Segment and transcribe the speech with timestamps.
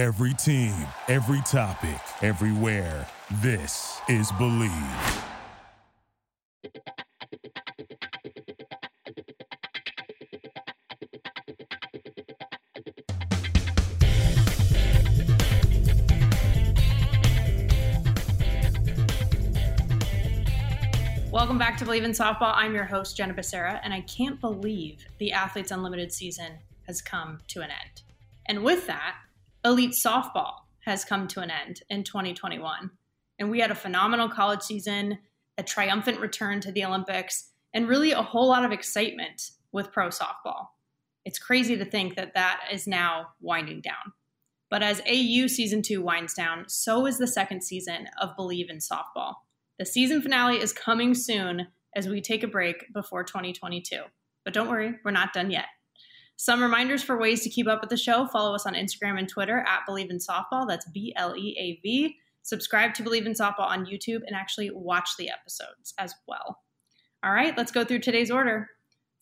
[0.00, 0.72] Every team,
[1.08, 3.06] every topic, everywhere.
[3.42, 5.22] This is Bleav.
[21.30, 22.54] Welcome back to Bleav in Softball.
[22.54, 26.52] I'm your host, Jenna Becerra, and I can't believe the Athletes Unlimited season
[26.86, 28.00] has come to an end.
[28.46, 29.16] And with that,
[29.64, 32.90] elite softball has come to an end in 2021.
[33.38, 35.18] And we had a phenomenal college season,
[35.58, 40.08] a triumphant return to the Olympics, and really a whole lot of excitement with pro
[40.08, 40.66] softball.
[41.24, 44.12] It's crazy to think that that is now winding down.
[44.70, 48.78] But as AU season two winds down, so is the second season of Bleav in
[48.78, 49.34] Softball.
[49.78, 54.02] The season finale is coming soon as we take a break before 2022.
[54.44, 55.66] But don't worry, we're not done yet.
[56.42, 59.28] Some reminders for ways to keep up with the show follow us on Instagram and
[59.28, 60.66] Twitter at Bleav in Softball.
[60.66, 62.16] That's B L E A V.
[62.40, 66.60] Subscribe to Bleav in Softball on YouTube and actually watch the episodes as well.
[67.22, 68.70] All right, let's go through today's order.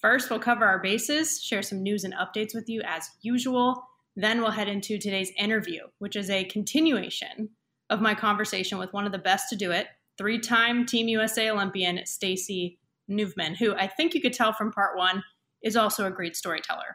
[0.00, 3.82] First, we'll cover our bases, share some news and updates with you as usual.
[4.14, 7.50] Then we'll head into today's interview, which is a continuation
[7.90, 9.88] of my conversation with one of the best to do it,
[10.18, 12.78] three time Team USA Olympian Stacey
[13.10, 15.24] Nuveman, who I think you could tell from part one
[15.64, 16.94] is also a great storyteller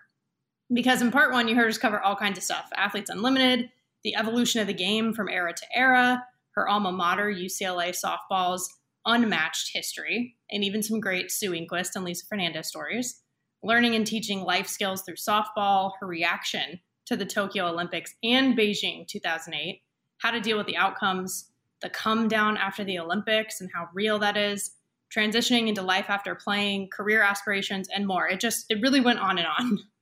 [0.74, 3.70] because in part one, you heard us cover all kinds of stuff Athletes Unlimited,
[4.04, 8.70] the evolution of the game from era to era, her alma mater, UCLA softball's
[9.06, 13.22] unmatched history, and even some great Sue Enquist and Lisa Fernandez stories,
[13.62, 19.08] learning and teaching life skills through softball, her reaction to the Tokyo Olympics and Beijing
[19.08, 19.82] 2008,
[20.20, 21.50] how to deal with the outcomes,
[21.82, 24.72] the come down after the Olympics and how real that is,
[25.14, 28.28] transitioning into life after playing, career aspirations, and more.
[28.28, 29.80] It just, it really went on and on.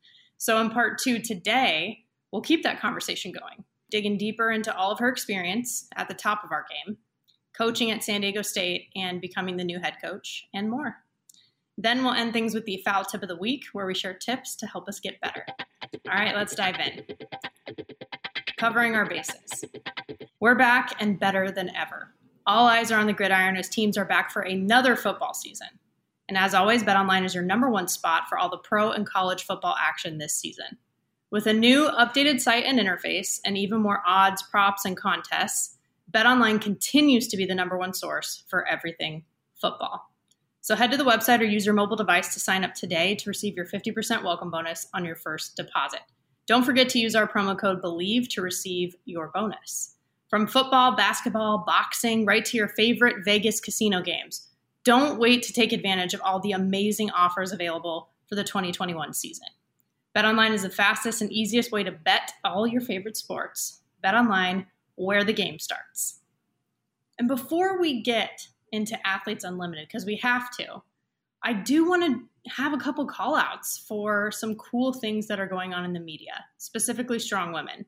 [0.41, 1.99] So, in part two today,
[2.31, 6.43] we'll keep that conversation going, digging deeper into all of her experience at the top
[6.43, 6.97] of our game,
[7.55, 10.95] coaching at San Diego State, and becoming the new head coach, and more.
[11.77, 14.55] Then we'll end things with the foul tip of the week, where we share tips
[14.55, 15.45] to help us get better.
[16.09, 17.05] All right, let's dive in.
[18.57, 19.63] Covering our bases.
[20.39, 22.15] We're back and better than ever.
[22.47, 25.67] All eyes are on the gridiron as teams are back for another football season.
[26.29, 29.43] And as always, BetOnline is your number one spot for all the pro and college
[29.43, 30.77] football action this season.
[31.29, 35.77] With a new updated site and interface, and even more odds, props, and contests,
[36.11, 39.23] BetOnline continues to be the number one source for everything
[39.59, 40.11] football.
[40.59, 43.29] So head to the website or use your mobile device to sign up today to
[43.29, 46.01] receive your 50% welcome bonus on your first deposit.
[46.47, 49.95] Don't forget to use our promo code BELIEVE to receive your bonus.
[50.29, 54.47] From football, basketball, boxing, right to your favorite Vegas casino games.
[54.83, 59.47] Don't wait to take advantage of all the amazing offers available for the 2021 season.
[60.15, 63.81] BetOnline is the fastest and easiest way to bet all your favorite sports.
[64.03, 64.65] BetOnline,
[64.95, 66.19] where the game starts.
[67.19, 70.81] And before we get into Athletes Unlimited, because we have to,
[71.43, 75.47] I do want to have a couple call outs for some cool things that are
[75.47, 77.85] going on in the media, specifically strong women.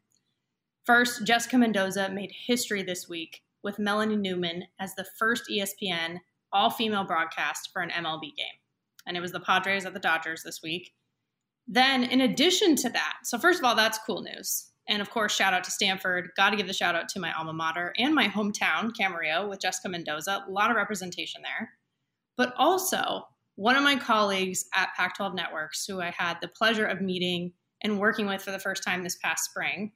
[0.85, 6.19] First, Jessica Mendoza made history this week with Melanie Newman as the first ESPN
[6.53, 8.59] all female broadcast for an MLB game.
[9.05, 10.93] And it was the Padres at the Dodgers this week.
[11.67, 14.69] Then, in addition to that, so first of all, that's cool news.
[14.87, 16.31] And of course, shout out to Stanford.
[16.35, 19.61] Got to give the shout out to my alma mater and my hometown, Camarillo, with
[19.61, 20.43] Jessica Mendoza.
[20.47, 21.71] A lot of representation there.
[22.35, 26.85] But also, one of my colleagues at Pac 12 Networks, who I had the pleasure
[26.85, 29.93] of meeting and working with for the first time this past spring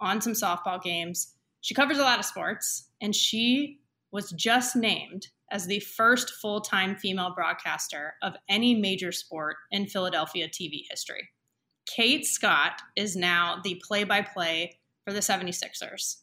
[0.00, 3.80] on some softball games, she covers a lot of sports, and she
[4.14, 9.86] was just named as the first full time female broadcaster of any major sport in
[9.86, 11.28] Philadelphia TV history.
[11.84, 16.18] Kate Scott is now the play by play for the 76ers.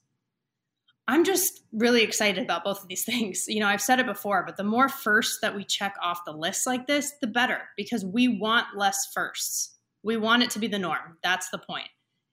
[1.10, 3.44] I'm just really excited about both of these things.
[3.48, 6.32] You know, I've said it before, but the more firsts that we check off the
[6.32, 9.76] list like this, the better because we want less firsts.
[10.02, 11.18] We want it to be the norm.
[11.22, 11.90] That's the point.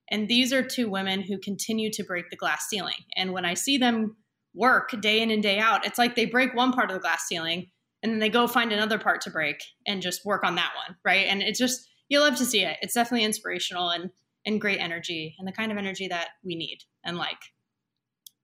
[0.09, 2.95] And these are two women who continue to break the glass ceiling.
[3.17, 4.17] And when I see them
[4.59, 7.27] work day in and day out, it's like they break one part of the glass
[7.27, 7.71] ceiling
[8.03, 10.97] and then they go find another part to break and just work on that one,
[11.05, 11.27] right?
[11.27, 12.77] And it's just you love to see it.
[12.83, 14.11] It's definitely inspirational and
[14.47, 17.39] and great energy and the kind of energy that we need and like.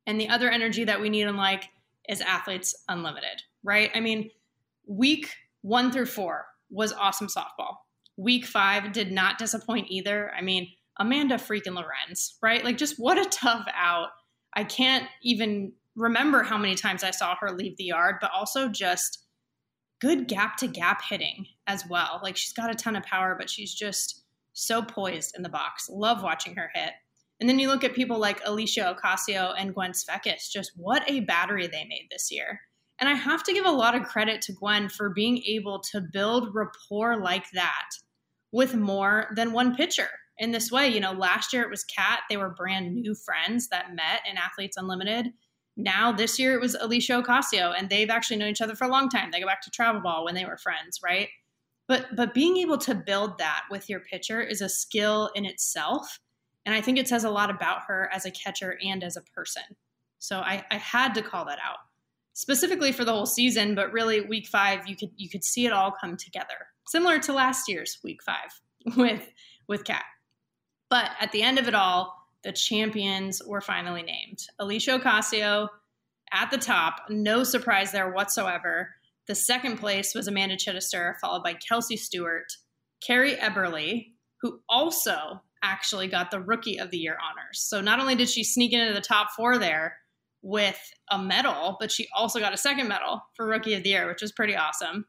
[0.07, 1.69] And the other energy that we need and like
[2.09, 3.91] is athletes unlimited, right?
[3.95, 4.31] I mean,
[4.87, 5.31] week
[5.63, 7.77] 1 through 4 was awesome softball.
[8.19, 10.31] Week 5 did not disappoint either.
[10.37, 10.69] I mean,
[10.99, 12.63] Amanda freaking Lorenz, right?
[12.63, 14.09] Like just what a tough out.
[14.53, 18.69] I can't even remember how many times I saw her leave the yard, but also
[18.69, 19.25] just
[20.01, 22.21] good gap to gap hitting as well.
[22.23, 25.89] Like she's got a ton of power, but she's just so poised in the box.
[25.91, 26.93] Love watching her hit.
[27.41, 31.21] And then you look at people like Aleshia Ocasio and Gwen Svekis, just what a
[31.21, 32.61] battery they made this year.
[33.01, 36.01] And I have to give a lot of credit to Gwen for being able to
[36.01, 37.89] build rapport like that
[38.53, 40.09] with more than one pitcher
[40.39, 40.89] in this way.
[40.89, 42.21] You know, last year it was Cat.
[42.31, 45.33] They were brand new friends that met in Athletes Unlimited.
[45.77, 48.91] Now this year it was Aleshia Ocasio, and they've actually known each other for a
[48.91, 49.31] long time.
[49.31, 51.29] They go back to travel ball when they were friends, right?
[51.89, 56.21] But but being able to build that with your pitcher is a skill in itself.
[56.65, 59.23] And I think it says a lot about her as a catcher and as a
[59.23, 59.63] person.
[60.19, 61.77] So I, I had to call that out.
[62.33, 65.73] Specifically for the whole season, but really week five, you could you could see it
[65.73, 66.69] all come together.
[66.87, 68.61] Similar to last year's week five
[68.97, 69.31] with
[69.69, 70.05] with Cat.
[70.89, 74.47] But at the end of it all, the champions were finally named.
[74.61, 75.69] Aleshia Ocasio
[76.33, 78.95] at the top, no surprise there whatsoever.
[79.27, 82.53] The second place was Amanda Chittister, followed by Kelsey Stewart,
[83.05, 84.07] Carrie Eberle,
[84.43, 87.61] who also actually got the Rookie of the Year honors.
[87.61, 89.97] So not only did she sneak into the top four there
[90.43, 90.79] with
[91.11, 94.21] a medal, but she also got a second medal for Rookie of the Year, which
[94.21, 95.07] was pretty awesome.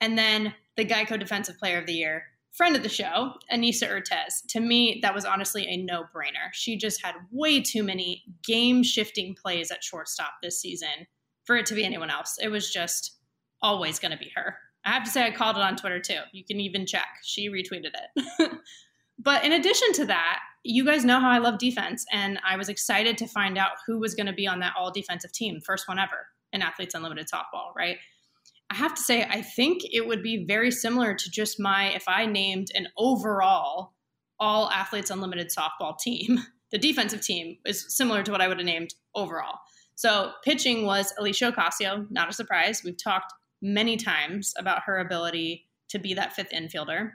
[0.00, 2.22] And then the Geico Defensive Player of the Year,
[2.56, 4.46] friend of the show, Anissa Urtez.
[4.48, 6.52] To me, that was honestly a no brainer.
[6.52, 11.06] She just had way too many game shifting plays at shortstop this season
[11.44, 12.36] for it to be anyone else.
[12.42, 13.18] It was just
[13.62, 14.56] always going to be her.
[14.84, 16.20] I have to say, I called it on Twitter too.
[16.32, 17.06] You can even check.
[17.22, 17.90] She retweeted
[18.38, 18.52] it.
[19.18, 22.68] but in addition to that, you guys know how I love defense, and I was
[22.68, 25.86] excited to find out who was going to be on that all defensive team, first
[25.88, 27.98] one ever in Athletes Unlimited softball, right?
[28.70, 32.04] I have to say, I think it would be very similar to just my if
[32.08, 33.92] I named an overall
[34.38, 36.40] all athletes unlimited softball team.
[36.72, 39.60] The defensive team is similar to what I would have named overall.
[39.94, 42.82] So pitching was Aleshia Ocasio, not a surprise.
[42.84, 43.32] We've talked
[43.62, 47.12] many times about her ability to be that fifth infielder.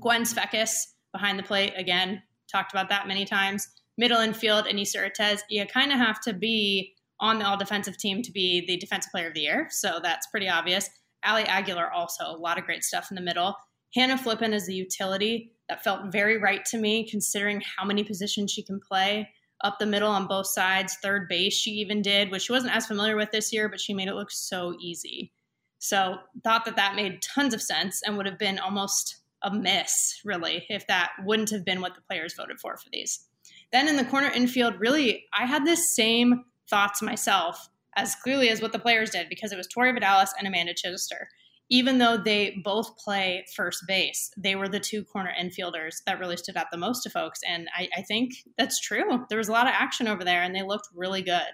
[0.00, 0.72] Gwen Svekis
[1.12, 3.68] behind the plate, again, talked about that many times.
[3.96, 5.42] Middle infield, Anissa Urtez.
[5.48, 9.12] You kind of have to be on the all defensive team to be the defensive
[9.12, 9.68] player of the year.
[9.70, 10.90] So that's pretty obvious.
[11.24, 13.56] Ali Aguilar also, a lot of great stuff in the middle.
[13.94, 15.52] Hannah Flippen is the utility.
[15.68, 19.30] That felt very right to me, considering how many positions she can play
[19.62, 20.96] up the middle on both sides.
[21.00, 23.94] Third base, she even did, which she wasn't as familiar with this year, but she
[23.94, 25.32] made it look so easy.
[25.78, 30.20] So thought that that made tons of sense and would have been almost a miss,
[30.24, 33.26] really, if that wouldn't have been what the players voted for for these.
[33.70, 38.62] Then in the corner infield, really, I had this same thoughts myself as clearly as
[38.62, 41.26] what the players did because it was Tori Vidales and Amanda Chittister.
[41.70, 46.36] Even though they both play first base, they were the two corner infielders that really
[46.36, 47.40] stood out the most to folks.
[47.48, 49.24] And I, I think that's true.
[49.28, 51.52] There was a lot of action over there and they looked really good.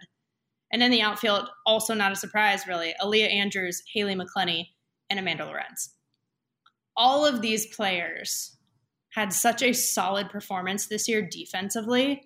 [0.72, 4.66] And in the outfield, also not a surprise, really, Aaliyah Andrews, Haylie McCleney,
[5.08, 5.94] and Amanda Lorenz.
[6.96, 8.56] All of these players
[9.10, 12.22] had such a solid performance this year defensively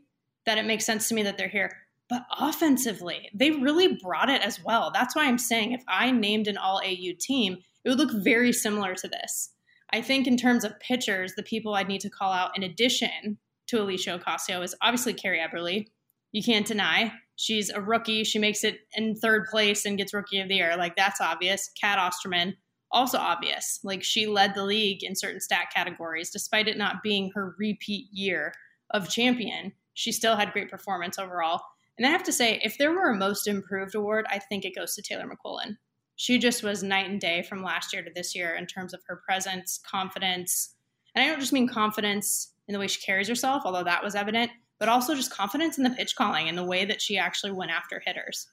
[0.46, 1.70] that it makes sense to me that they're here.
[2.08, 4.90] But offensively, they really brought it as well.
[4.92, 8.52] That's why I'm saying if I named an all AU team, it would look very
[8.52, 9.50] similar to this.
[9.92, 13.38] I think in terms of pitchers, the people I'd need to call out in addition
[13.68, 15.86] to Aleshia Ocasio is obviously Carrie Eberle.
[16.32, 18.24] You can't deny she's a rookie.
[18.24, 20.76] She makes it in third place and gets rookie of the year.
[20.76, 21.70] Like that's obvious.
[21.80, 22.56] Cat Osterman,
[22.90, 23.80] also obvious.
[23.82, 28.06] Like she led the league in certain stat categories, despite it not being her repeat
[28.12, 28.54] year
[28.90, 29.72] of champion.
[29.94, 31.60] She still had great performance overall.
[31.98, 34.74] And I have to say, if there were a most improved award, I think it
[34.74, 35.76] goes to Taylor McQuillin.
[36.16, 39.02] She just was night and day from last year to this year in terms of
[39.06, 40.74] her presence, confidence.
[41.14, 44.14] And I don't just mean confidence in the way she carries herself, although that was
[44.14, 47.52] evident, but also just confidence in the pitch calling and the way that she actually
[47.52, 48.46] went after hitters.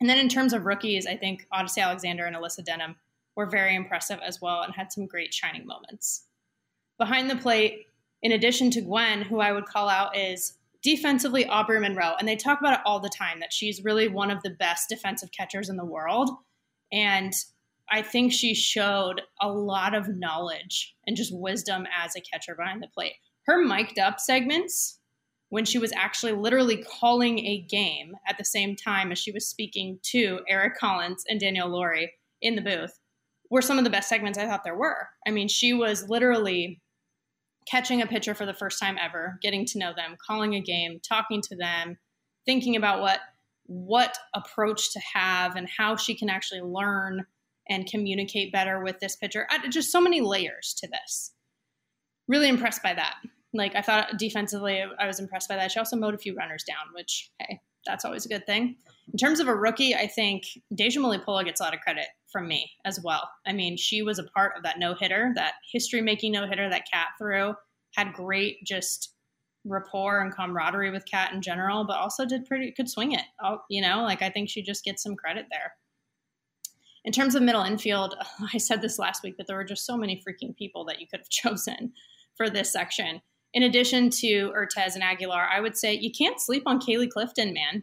[0.00, 2.96] And then in terms of rookies, I think Odicci Alexander and Alyssa Denham
[3.36, 6.26] were very impressive as well and had some great shining moments.
[6.98, 7.86] Behind the plate,
[8.22, 12.36] in addition to Gwen, who I would call out is defensively Aubree Munro, and they
[12.36, 15.68] talk about it all the time that she's really one of the best defensive catchers
[15.68, 16.30] in the world.
[16.92, 17.32] And
[17.90, 22.82] I think she showed a lot of knowledge and just wisdom as a catcher behind
[22.82, 23.14] the plate.
[23.46, 24.98] Her mic'd up segments,
[25.48, 29.46] when she was actually literally calling a game at the same time as she was
[29.46, 32.10] speaking to Eric Collins and Danielle Lawrie
[32.40, 32.98] in the booth,
[33.50, 35.08] were some of the best segments I thought there were.
[35.26, 36.80] I mean, she was literally
[37.66, 41.00] catching a pitcher for the first time ever, getting to know them, calling a game,
[41.06, 41.98] talking to them,
[42.44, 43.20] thinking about what
[43.66, 47.24] what approach to have and how she can actually learn
[47.68, 49.46] and communicate better with this pitcher.
[49.70, 51.32] Just so many layers to this.
[52.28, 53.14] Really impressed by that.
[53.54, 55.70] Like I thought defensively, I was impressed by that.
[55.70, 58.76] She also mowed a few runners down, which hey, that's always a good thing.
[59.12, 62.48] In terms of a rookie, I think Dejah Mulipola gets a lot of credit from
[62.48, 63.28] me as well.
[63.46, 66.68] I mean, she was a part of that no hitter, that history making no hitter
[66.70, 67.54] that Cat threw,
[67.94, 69.14] had great just
[69.64, 73.24] rapport and camaraderie with Cat in general, but also did pretty could swing it.
[73.70, 75.72] You know, like I think she just gets some credit there.
[77.04, 78.14] In terms of middle infield,
[78.54, 81.06] I said this last week, but there were just so many freaking people that you
[81.06, 81.92] could have chosen
[82.36, 83.20] for this section.
[83.54, 87.52] In addition to Urtez and Aguilar, I would say you can't sleep on Kaylee Clifton,
[87.52, 87.82] man.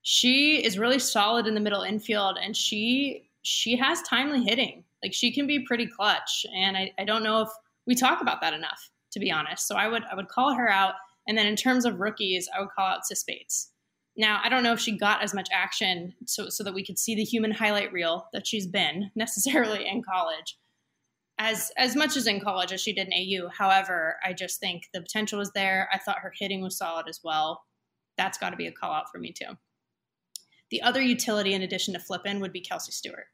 [0.00, 4.84] She is really solid in the middle infield and she she has timely hitting.
[5.02, 6.46] Like she can be pretty clutch.
[6.54, 7.48] And I, I don't know if
[7.86, 9.66] we talk about that enough, to be honest.
[9.66, 10.94] So I would I would call her out.
[11.26, 13.70] And then in terms of rookies, I would call out Sis Bates.
[14.16, 16.98] Now, I don't know if she got as much action so, so that we could
[16.98, 20.56] see the human highlight reel that she's been necessarily in college
[21.38, 23.48] as as much as in college as she did in AU.
[23.48, 25.88] However, I just think the potential was there.
[25.92, 27.62] I thought her hitting was solid as well.
[28.16, 29.56] That's got to be a call out for me too.
[30.72, 33.26] The other utility in addition to Flippen would be Kelsey Stewart.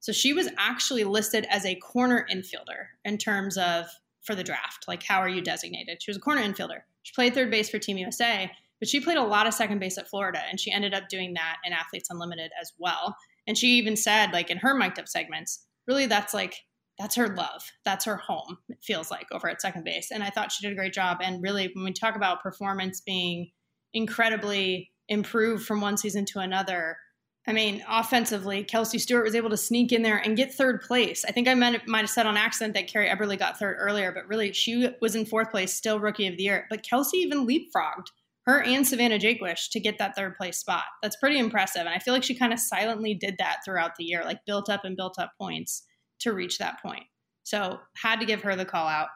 [0.00, 3.86] So she was actually listed as a corner infielder in terms of
[4.22, 4.84] for the draft.
[4.86, 6.02] Like, how are you designated?
[6.02, 6.80] She was a corner infielder.
[7.02, 9.96] She played third base for Team USA, but she played a lot of second base
[9.96, 13.16] at Florida, and she ended up doing that in Athletes Unlimited as well.
[13.46, 16.56] And she even said, like in her mic'd up segments, really that's like
[16.98, 17.62] that's her love.
[17.86, 20.10] That's her home, it feels like, over at second base.
[20.10, 21.18] And I thought she did a great job.
[21.22, 23.50] And really, when we talk about performance being
[23.94, 26.98] incredibly improved from one season to another,
[27.46, 31.24] I mean, offensively, Kelsey Stewart was able to sneak in there and get third place.
[31.24, 34.10] I think I might, might have said on accident that Carrie Eberle got third earlier,
[34.10, 36.66] but really, she was in fourth place, still rookie of the year.
[36.68, 38.08] But Kelsey even leapfrogged
[38.46, 40.84] her and Savannah Jaquish to get that third place spot.
[41.02, 41.80] That's pretty impressive.
[41.80, 44.68] And I feel like she kind of silently did that throughout the year, like built
[44.68, 45.82] up and built up points
[46.20, 47.04] to reach that point.
[47.42, 49.08] So had to give her the call out.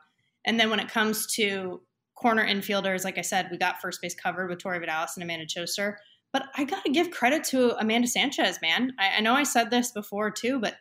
[0.44, 1.80] And then when it comes to
[2.20, 5.46] corner infielders, like I said, we got first base covered with Tori Vidales and Amanda
[5.46, 5.94] Chittister.
[6.32, 8.92] But I got to give credit to Amanda Sanchez, man.
[8.98, 10.76] I, I know I said this before too, but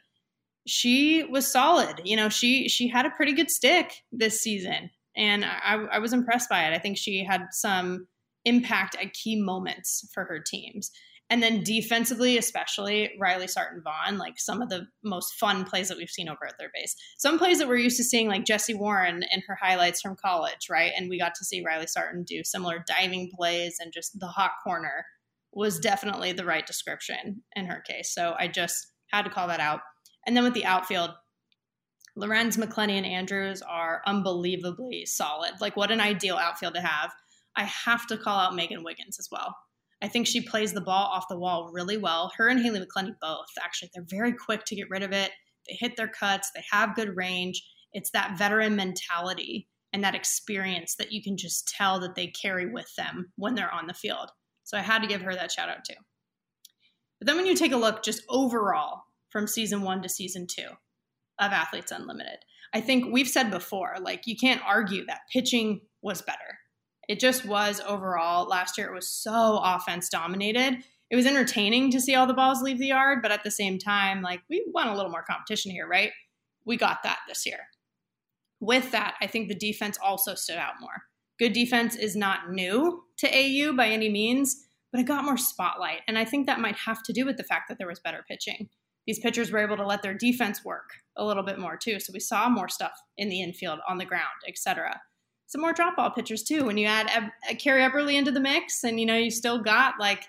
[0.68, 2.02] she was solid.
[2.04, 6.14] You know, she she had a pretty good stick this season, and I, I was
[6.14, 6.74] impressed by it.
[6.74, 8.08] I think she had some
[8.46, 10.92] impact at key moments for her teams.
[11.30, 15.98] And then defensively, especially Riley Sarton Vaughn, like some of the most fun plays that
[15.98, 16.96] we've seen over at third base.
[17.20, 20.68] Some plays that we're used to seeing, like Jessie Warren in her highlights from college,
[20.72, 20.92] right?
[20.98, 24.52] And we got to see Riley Sarton do similar diving plays and just the hot
[24.64, 25.06] corner
[25.52, 28.14] was definitely the right description in her case.
[28.14, 29.82] So I just had to call that out.
[30.26, 31.12] And then with the outfield,
[32.16, 35.54] Lorenz, McCleney, and Andrews are unbelievably solid.
[35.62, 37.12] Like, what an ideal outfield to have.
[37.56, 39.56] I have to call out Megan Wiggins as well.
[40.02, 42.32] I think she plays the ball off the wall really well.
[42.38, 45.32] Her and Haylie McCleney both, actually, they're very quick to get rid of it.
[45.68, 47.64] They hit their cuts, they have good range.
[47.92, 52.72] It's that veteran mentality and that experience that you can just tell that they carry
[52.72, 54.32] with them when they're on the field.
[54.64, 55.96] So I had to give her that shout out too.
[57.20, 60.70] But then when you take a look just overall from season one to season two
[61.40, 62.38] of Athletes Unlimited,
[62.74, 66.59] I think we've said before, like you can't argue that pitching was better
[67.10, 68.48] it just was overall.
[68.48, 70.84] Last year, it was so offense dominated.
[71.10, 73.80] It was entertaining to see all the balls leave the yard, but at the same
[73.80, 76.12] time, like we want a little more competition here, right?
[76.66, 77.58] We got that this year.
[78.60, 81.04] With that, I think the defense also stood out more.
[81.40, 86.02] Good defense is not new to AU by any means, but it got more spotlight.
[86.08, 88.24] And I think that might have to do with the fact that there was better
[88.30, 88.70] pitching.
[89.08, 92.00] These pitchers were able to let their defense work a little bit more too.
[92.00, 95.00] So we saw more stuff in the infield, on the ground, etc
[95.50, 96.64] some more drop ball pitchers too.
[96.64, 97.10] When you add
[97.58, 100.28] Carrie uh, Eberle into the mix, and you know you still got like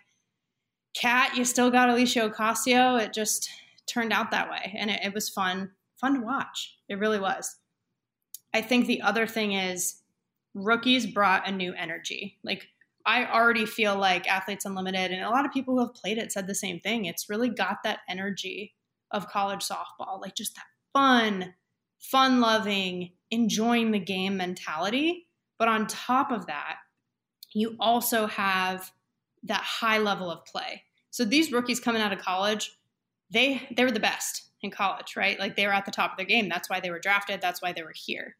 [0.94, 2.98] Cat, you still got Aleshia Ocasio.
[3.00, 3.48] It just
[3.86, 6.78] turned out that way, and it, it was fun, fun to watch.
[6.88, 7.54] It really was.
[8.54, 10.00] I think the other thing is
[10.54, 12.38] rookies brought a new energy.
[12.42, 12.66] Like
[13.04, 16.32] I already feel like Athletes Unlimited, and a lot of people who have played it
[16.32, 17.04] said the same thing.
[17.04, 18.74] It's really got that energy
[19.10, 21.52] of college softball, like just that fun,
[21.98, 25.26] fun loving, enjoying the game mentality.
[25.58, 26.76] But on top of that,
[27.52, 28.90] you also have
[29.44, 30.84] that high level of play.
[31.10, 32.70] So these rookies coming out of college,
[33.30, 35.38] they they were the best in college, right?
[35.38, 36.48] Like they were at the top of their game.
[36.48, 37.40] That's why they were drafted.
[37.40, 38.36] That's why they were here.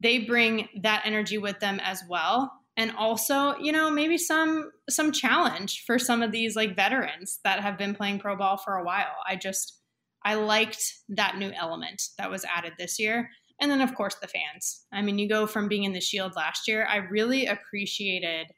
[0.00, 2.52] They bring that energy with them as well.
[2.76, 7.60] And also, you know, maybe some some challenge for some of these like veterans that
[7.60, 9.14] have been playing pro ball for a while.
[9.26, 9.80] I just
[10.24, 13.30] I liked that new element that was added this year.
[13.60, 14.84] And then, of course, the fans.
[14.92, 18.48] I mean, you go from being in the Shield last year, I really appreciated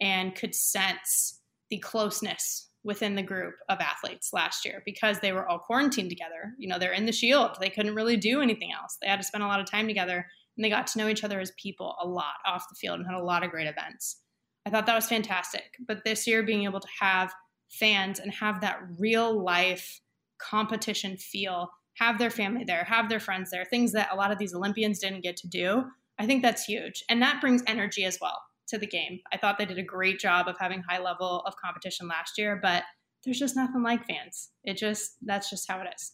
[0.00, 5.48] and could sense the closeness within the group of athletes last year because they were
[5.48, 6.54] all quarantined together.
[6.58, 8.96] You know, they're in the Shield, they couldn't really do anything else.
[9.02, 11.24] They had to spend a lot of time together and they got to know each
[11.24, 14.22] other as people a lot off the field and had a lot of great events.
[14.64, 15.76] I thought that was fantastic.
[15.86, 17.32] But this year, being able to have
[17.70, 20.00] fans and have that real life
[20.38, 24.38] competition feel, have their family there, have their friends there, things that a lot of
[24.38, 25.84] these Olympians didn't get to do.
[26.18, 27.04] I think that's huge.
[27.08, 29.20] And that brings energy as well to the game.
[29.32, 32.58] I thought they did a great job of having high level of competition last year,
[32.60, 32.82] but
[33.24, 34.50] there's just nothing like fans.
[34.64, 36.12] It just, that's just how it is.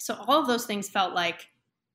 [0.00, 1.48] So all of those things felt like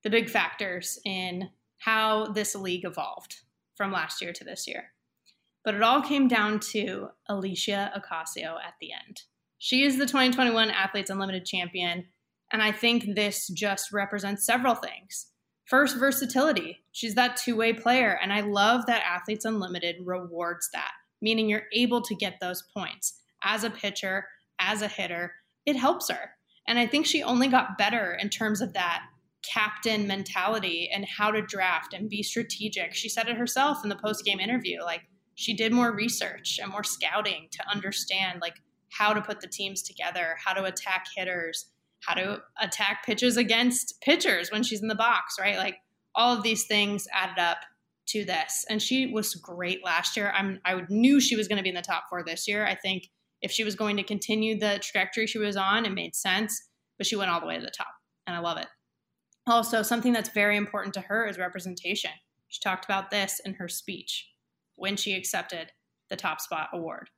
[0.04, 1.50] the big factors in
[1.80, 3.42] how this league evolved
[3.76, 4.92] from last year to this year.
[5.64, 9.24] But it all came down to Aleshia Ocasio at the end.
[9.60, 12.06] She is the 2021 Athletes Unlimited champion,
[12.52, 15.28] and I think this just represents several things.
[15.66, 16.84] First, versatility.
[16.92, 21.68] She's that two way player, and I love that Athletes Unlimited rewards that, meaning you're
[21.74, 24.26] able to get those points as a pitcher,
[24.60, 25.34] as a hitter.
[25.66, 26.32] It helps her.
[26.68, 29.04] And I think she only got better in terms of that
[29.44, 32.94] captain mentality and how to draft and be strategic.
[32.94, 34.82] She said it herself in the post game interview.
[34.84, 35.02] Like
[35.36, 38.56] she did more research and more scouting to understand like
[38.90, 41.68] how to put the teams together, how to attack hitters,
[42.06, 45.58] how to attack pitches against pitchers when she's in the box, right?
[45.58, 45.78] Like
[46.16, 47.58] all of these things added up
[48.08, 48.66] to this.
[48.70, 50.32] And she was great last year.
[50.36, 52.66] I'm I knew she was going to be in the top 4 this year.
[52.66, 53.10] I think
[53.42, 57.06] if she was going to continue the trajectory she was on, it made sense, but
[57.06, 57.94] she went all the way to the top.
[58.26, 58.68] And I love it.
[59.46, 62.12] Also, something that's very important to her is representation.
[62.48, 64.30] She talked about this in her speech
[64.76, 65.72] when she accepted
[66.10, 67.10] the Top Spot Award.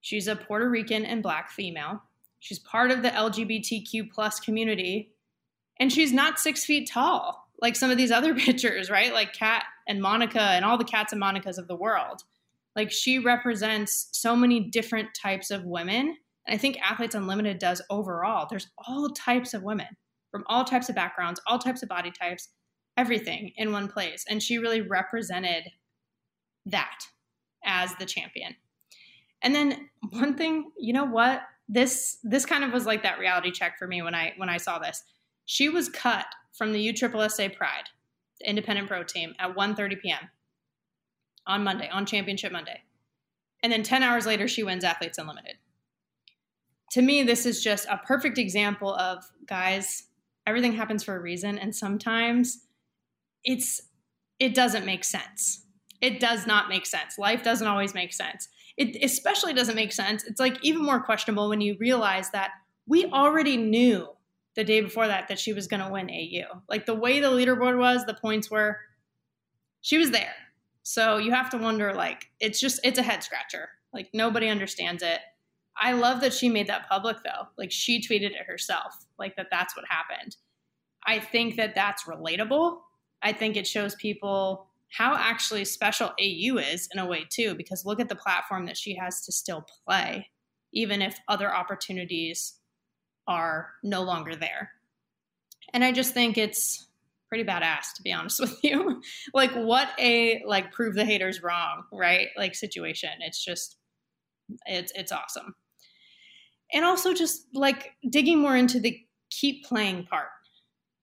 [0.00, 2.02] She's a Puerto Rican and Black female.
[2.40, 5.12] She's part of the LGBTQ plus community,
[5.78, 9.12] and she's not six feet tall like some of these other pitchers, right?
[9.12, 12.22] Like Cat and Monica and all the Cats and Monicas of the world.
[12.76, 16.16] Like she represents so many different types of women.
[16.46, 18.46] And I think Athletes Unlimited does overall.
[18.48, 19.88] There's all types of women
[20.30, 22.48] from all types of backgrounds, all types of body types,
[22.96, 24.24] everything in one place.
[24.28, 25.64] And she really represented
[26.66, 27.00] that
[27.64, 28.54] as the champion.
[29.42, 31.42] And then one thing, you know what?
[31.72, 34.56] This this kind of was like that reality check for me when I when I
[34.56, 35.04] saw this.
[35.44, 37.84] She was cut from the USSSA Pride,
[38.40, 40.30] the independent pro team, at 1:30 p.m.
[41.46, 42.82] on Monday, on Championship Monday.
[43.62, 45.56] And then 10 hours later, she wins Athletes Unlimited.
[46.92, 50.08] To me, this is just a perfect example of guys,
[50.46, 52.66] everything happens for a reason and sometimes
[53.44, 53.82] it's
[54.38, 55.66] it doesn't make sense
[56.00, 57.18] it does not make sense.
[57.18, 58.48] Life doesn't always make sense.
[58.76, 60.24] It especially doesn't make sense.
[60.24, 62.50] It's like even more questionable when you realize that
[62.86, 64.08] we already knew
[64.56, 67.28] the day before that that she was going to win au like the way the
[67.28, 68.78] leaderboard was the points were
[69.80, 70.34] she was there.
[70.82, 73.68] So you have to wonder like it's just it's a head scratcher.
[73.92, 75.20] Like nobody understands it.
[75.76, 77.48] I love that she made that public though.
[77.56, 80.36] Like she tweeted it herself, like that that's what happened.
[81.06, 82.78] I think that that's relatable.
[83.22, 87.84] I think it shows people how actually special AU is in a way too, because
[87.84, 90.28] look at the platform that she has to still play,
[90.72, 92.54] even if other opportunities
[93.26, 94.72] are no longer there.
[95.72, 96.88] And I just think it's
[97.28, 99.00] pretty badass to be honest with you.
[99.32, 102.28] like what a like prove the haters wrong, right?
[102.36, 103.10] Like situation.
[103.20, 103.76] It's just
[104.66, 105.54] it's it's awesome
[106.72, 108.98] and also just like digging more into the
[109.30, 110.28] keep playing part.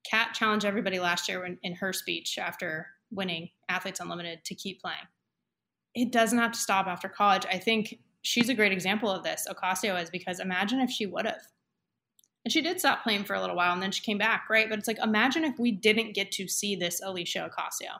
[0.09, 4.81] Cat challenged everybody last year in, in her speech after winning Athletes Unlimited to keep
[4.81, 4.97] playing.
[5.95, 7.45] It doesn't have to stop after college.
[7.49, 9.47] I think she's a great example of this.
[9.49, 11.41] Ocasio is because imagine if she would have.
[12.45, 14.69] And she did stop playing for a little while and then she came back, right?
[14.69, 17.99] But it's like imagine if we didn't get to see this Aleshia Ocasio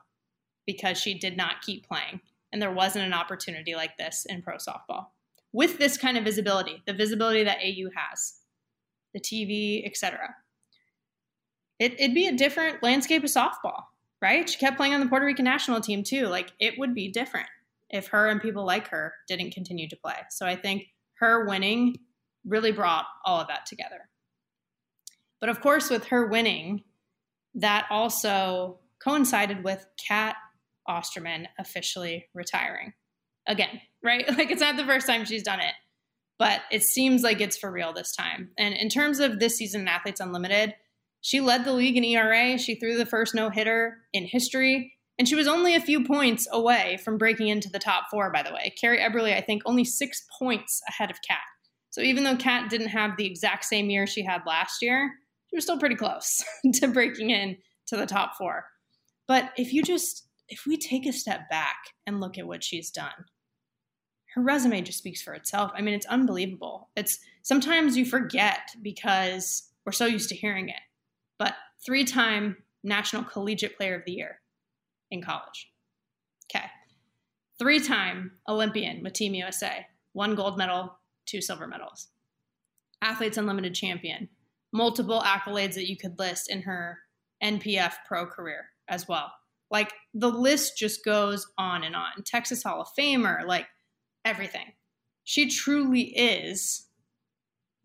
[0.66, 4.56] because she did not keep playing and there wasn't an opportunity like this in pro
[4.56, 5.08] softball
[5.54, 8.36] with this kind of visibility, the visibility that AU has,
[9.14, 10.36] the TV, etc.
[11.80, 13.84] It, it'd be a different landscape of softball,
[14.22, 14.50] right?
[14.50, 16.28] She kept playing on the Puerto Rican national team too.
[16.28, 17.48] Like it would be different
[17.90, 20.16] if her and people like her didn't continue to play.
[20.30, 20.84] So I think
[21.20, 21.96] her winning
[22.46, 24.10] really brought all of that together.
[25.40, 26.84] But of course, with her winning,
[27.56, 30.36] that also coincided with Cat
[30.88, 32.94] Osterman officially retiring
[33.48, 34.26] again, right?
[34.38, 35.74] Like it's not the first time she's done it,
[36.40, 38.52] but it seems like it's for real this time.
[38.58, 40.76] And in terms of this season in Athletes Unlimited,
[41.22, 42.58] she led the league in ERA.
[42.58, 44.94] She threw the first no hitter in history.
[45.20, 48.44] And she was only a few points away from breaking into the top four, by
[48.44, 48.74] the way.
[48.80, 51.40] Carrie Eberle, I think, only six points ahead of Cat.
[51.90, 55.12] So even though Cat didn't have the exact same year she had last year,
[55.50, 58.66] she was still pretty close to breaking in to the top four.
[59.28, 62.92] But if you just, if we take a step back and look at what she's
[62.92, 63.26] done,
[64.36, 65.72] her resume just speaks for itself.
[65.74, 66.90] I mean, it's unbelievable.
[66.96, 70.76] It's sometimes you forget because we're so used to hearing it.
[71.40, 74.40] But three time National Collegiate Player of the Year
[75.12, 75.72] in college.
[76.50, 76.66] Okay.
[77.60, 82.10] Three time Olympian with Team USA, one gold medal, two silver medals.
[83.02, 84.30] Athletes Unlimited champion,
[84.72, 87.00] multiple accolades that you could list in her
[87.44, 89.32] NPF pro career as well.
[89.70, 92.24] Like the list just goes on and on.
[92.26, 93.68] Texas Hall of Famer, like
[94.24, 94.74] everything.
[95.24, 96.88] She truly is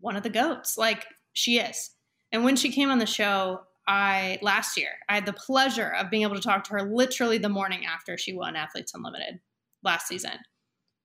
[0.01, 0.79] one of the goats.
[0.79, 1.91] Like she is.
[2.33, 6.11] And when she came on the show, I last year, I had the pleasure of
[6.11, 9.41] being able to talk to her literally the morning after she won Athletes Unlimited
[9.83, 10.39] last season.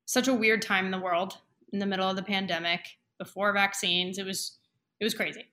[0.06, 1.38] Such a weird time in the world
[1.74, 2.82] in the middle of the pandemic,
[3.18, 4.18] before vaccines.
[4.18, 4.58] It was
[5.00, 5.46] it was crazy.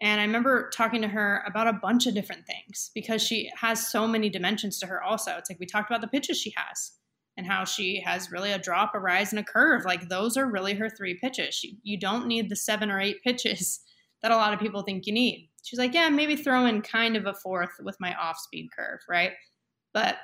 [0.00, 3.90] And I remember talking to her about a bunch of different things because she has
[3.90, 5.32] so many dimensions to her, also.
[5.36, 6.92] It's like we talked about the pitches she has
[7.36, 9.84] and how she has really a drop, a rise, and a curve.
[9.84, 11.54] Like those are really her three pitches.
[11.54, 13.80] She, you don't need the seven or eight pitches
[14.22, 15.48] that a lot of people think you need.
[15.62, 19.00] She's like, yeah, maybe throw in kind of a fourth with my off speed curve,
[19.08, 19.32] right?
[19.92, 20.16] But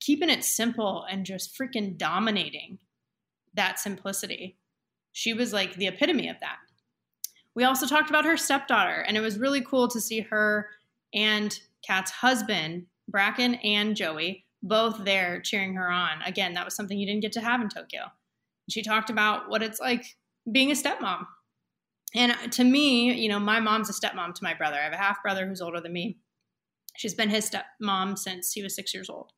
[0.00, 2.78] keeping it simple and just freaking dominating
[3.54, 4.56] that simplicity.
[5.12, 6.56] She was like the epitome of that.
[7.54, 10.68] We also talked about her stepdaughter, and it was really cool to see her
[11.12, 16.22] and Cat's husband, Bracken and Joey, both there cheering her on.
[16.24, 18.02] Again, that was something you didn't get to have in Tokyo.
[18.68, 20.16] She talked about what it's like
[20.50, 21.26] being a stepmom.
[22.18, 24.76] And to me, you know, my mom's a stepmom to my brother.
[24.76, 26.18] I have a half brother who's older than me.
[26.96, 29.30] She's been his stepmom since he was six years old.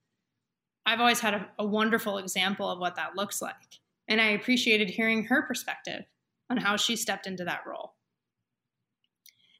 [0.86, 3.80] I've always had a, a wonderful example of what that looks like.
[4.08, 6.04] And I appreciated hearing her perspective
[6.48, 7.96] on how she stepped into that role.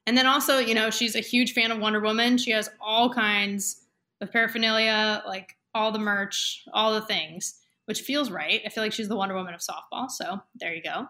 [0.07, 2.39] And then also, you know, she's a huge fan of Wonder Woman.
[2.39, 3.85] She has all kinds
[4.19, 8.61] of paraphernalia, like all the merch, all the things, which feels right.
[8.65, 10.09] I feel like she's the Wonder Woman of softball.
[10.09, 11.05] So there you go.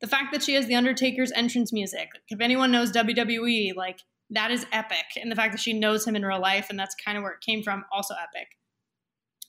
[0.00, 4.50] The fact that she has The Undertaker's entrance music, if anyone knows WWE, like that
[4.50, 5.06] is epic.
[5.20, 7.32] And the fact that she knows him in real life and that's kind of where
[7.32, 8.48] it came from, also epic.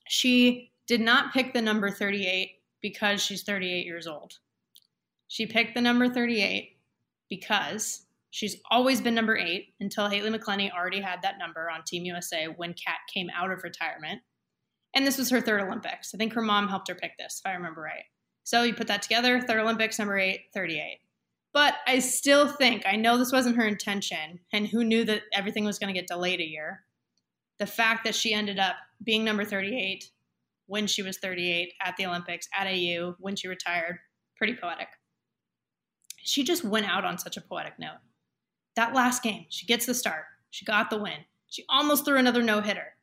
[0.08, 4.40] She did not pick the number 38 because she's 38 years old.
[5.28, 6.78] She picked the number 38
[7.30, 12.06] because She's always been number eight until Haylie McCleney already had that number on Team
[12.06, 14.22] USA when Cat came out of retirement.
[14.94, 16.14] And this was her third Olympics.
[16.14, 18.06] I think her mom helped her pick this, if I remember right.
[18.44, 21.00] So you put that together, third Olympics, number eight, 38.
[21.54, 25.66] But I still think, I know this wasn't her intention, and who knew that everything
[25.66, 26.84] was going to get delayed a year.
[27.58, 30.12] The fact that she ended up being number 38
[30.68, 34.00] when she was 38 at the Olympics at AU when she retired,
[34.38, 34.88] pretty poetic.
[36.18, 37.98] She just went out on such a poetic note.
[38.76, 40.26] That last game, she gets the start.
[40.52, 41.26] She got the win.
[41.48, 42.94] She almost threw another no hitter.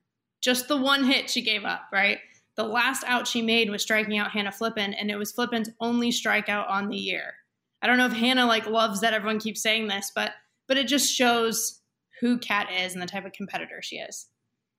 [0.41, 2.19] Just the one hit she gave up, right?
[2.57, 6.11] The last out she made was striking out Hannah Flippen, and it was Flippen's only
[6.11, 7.35] strikeout on the year.
[7.83, 10.33] I don't know if Hannah like loves that everyone keeps saying this, but
[10.67, 11.81] but it just shows
[12.21, 14.27] who Cat is and the type of competitor she is.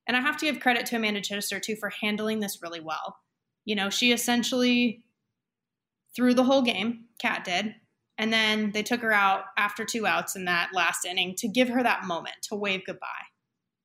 [0.07, 3.17] And I have to give credit to Amanda Chittister too for handling this really well.
[3.63, 5.03] You know, she essentially
[6.15, 7.75] threw the whole game, Cat did,
[8.17, 11.69] and then they took her out after two outs in that last inning to give
[11.69, 13.27] her that moment to wave goodbye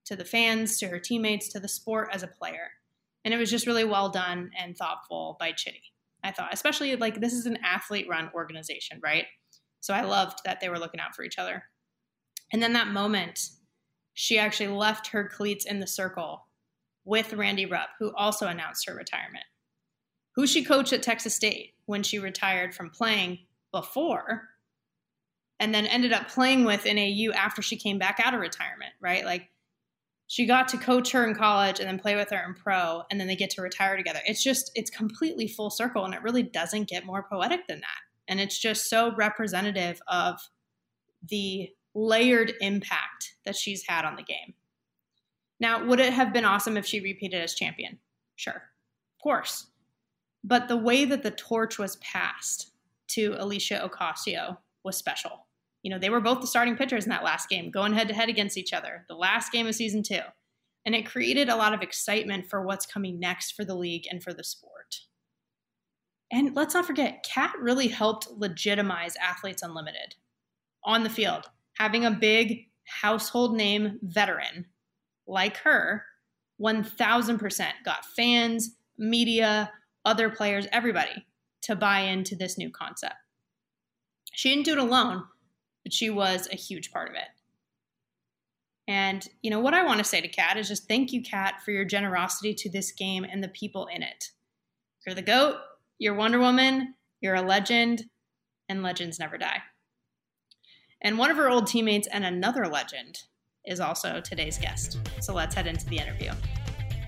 [0.06, 2.70] to the fans, to her teammates, to the sport as a player.
[3.24, 5.82] And it was just really well done and thoughtful by Chitty.
[6.24, 9.26] I thought, especially like this is an athlete run organization, right?
[9.80, 11.64] So I loved that they were looking out for each other.
[12.52, 13.40] And then that moment,
[14.14, 16.46] she actually left her cleats in the circle
[17.04, 19.44] with Randi Rupp, who also announced her retirement,
[20.36, 23.38] who she coached at Texas State when she retired from playing
[23.72, 24.48] before
[25.58, 28.92] and then ended up playing with in AU after she came back out of retirement,
[29.00, 29.24] right?
[29.24, 29.48] Like
[30.32, 33.20] she got to coach her in college and then play with her in pro and
[33.20, 34.20] then they get to retire together.
[34.24, 37.98] It's just it's completely full circle and it really doesn't get more poetic than that.
[38.26, 40.40] And it's just so representative of
[41.28, 44.54] the layered impact that she's had on the game.
[45.60, 47.98] Now, would it have been awesome if she repeated as champion?
[48.36, 48.54] Sure.
[48.54, 49.66] Of course.
[50.42, 52.72] But the way that the torch was passed
[53.08, 55.46] to Aleshia Ocasio was special.
[55.82, 58.14] You know, they were both the starting pitchers in that last game, going head to
[58.14, 60.20] head against each other, the last game of season two.
[60.84, 64.22] And it created a lot of excitement for what's coming next for the league and
[64.22, 65.00] for the sport.
[66.30, 70.14] And let's not forget, Cat really helped legitimize Athletes Unlimited
[70.84, 71.44] on the field.
[71.78, 74.66] Having a big household name veteran
[75.26, 76.04] like her,
[76.60, 79.70] 1000% got fans, media,
[80.04, 81.26] other players, everybody
[81.62, 83.14] to buy into this new concept.
[84.32, 85.24] She didn't do it alone,
[85.82, 87.28] but she was a huge part of it.
[88.88, 91.62] And, you know, what I want to say to Cat is just thank you, Cat,
[91.64, 94.30] for your generosity to this game and the people in it.
[95.06, 95.56] You're the GOAT,
[95.98, 98.04] you're Wonder Woman, you're a legend,
[98.68, 99.62] and legends never die.
[101.00, 103.18] And one of her old teammates and another legend
[103.64, 104.98] is also today's guest.
[105.20, 106.32] So let's head into the interview.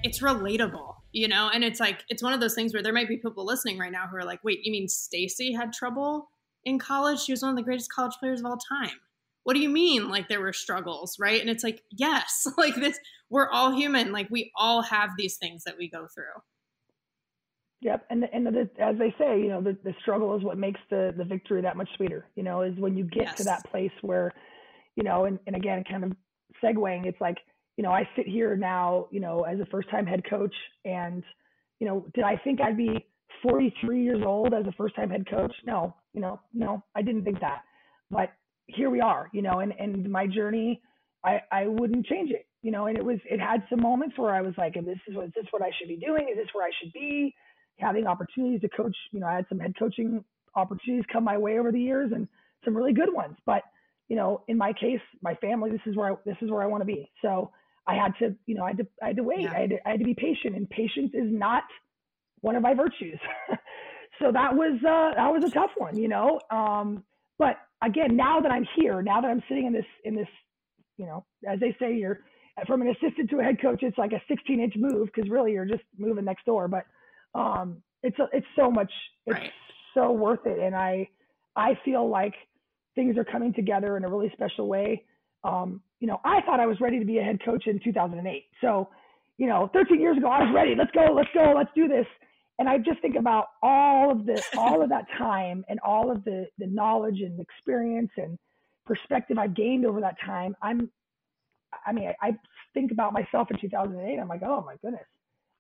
[0.02, 3.08] It's relatable you know and it's like it's one of those things where there might
[3.08, 6.30] be people listening right now who are like wait you mean stacy had trouble
[6.64, 9.00] in college she was one of the greatest college players of all time
[9.44, 12.98] what do you mean like there were struggles right and it's like yes like this
[13.31, 16.42] we're all human like we all have these things that we go through
[17.85, 20.81] Yep, and and the, as they say, you know, the, the struggle is what makes
[20.88, 22.27] the the victory that much sweeter.
[22.35, 23.37] You know, is when you get yes.
[23.37, 24.33] to that place where,
[24.96, 26.12] you know, and and again, kind of
[26.64, 27.37] segueing, it's like,
[27.77, 30.55] you know, I sit here now, you know, as a first time head coach,
[30.87, 31.22] and,
[31.79, 33.05] you know, did I think I'd be
[33.42, 35.53] 43 years old as a first time head coach?
[35.66, 37.62] No, you know, no, I didn't think that,
[38.11, 38.31] but
[38.66, 40.81] here we are, you know, and and my journey,
[41.24, 44.35] I I wouldn't change it, you know, and it was it had some moments where
[44.35, 46.29] I was like, and this is what is this what I should be doing?
[46.31, 47.35] Is this where I should be?
[47.79, 48.96] having opportunities to coach.
[49.12, 50.24] You know, I had some head coaching
[50.55, 52.29] opportunities come my way over the years and
[52.64, 53.37] some really good ones.
[53.46, 53.62] But
[54.09, 56.66] you know, in my case, my family, this is where I, this is where I
[56.66, 57.11] want to be.
[57.22, 57.50] So
[57.87, 59.40] I had to, you know, I had to, I had to wait.
[59.40, 59.53] Yeah.
[59.53, 61.64] I, had to, I had to be patient, and patience is not
[62.40, 63.18] one of my virtues.
[64.18, 66.40] so that was uh, that was a tough one, you know.
[66.50, 67.05] Um,
[67.38, 70.29] but again, now that I'm here, now that I'm sitting in this in this,
[70.96, 72.20] you know, as they say, you're
[72.66, 75.53] from an assistant to a head coach, it's like a 16 inch move because really
[75.53, 76.68] you're just moving next door.
[76.68, 76.87] But
[77.35, 78.92] um, it's a, it's so much
[79.27, 79.50] it's right.
[79.94, 81.09] so worth it and i
[81.57, 82.35] i feel like
[82.94, 85.03] things are coming together in a really special way
[85.42, 88.44] um, you know i thought i was ready to be a head coach in 2008
[88.61, 88.88] so
[89.38, 92.07] you know 13 years ago i was ready let's go let's go let's do this
[92.58, 96.24] and i just think about all of the all of that time and all of
[96.24, 98.38] the the knowledge and experience and
[98.86, 100.90] perspective i've gained over that time i'm
[101.86, 102.36] i mean i, I
[102.74, 105.06] think about myself in 2008 i'm like oh my goodness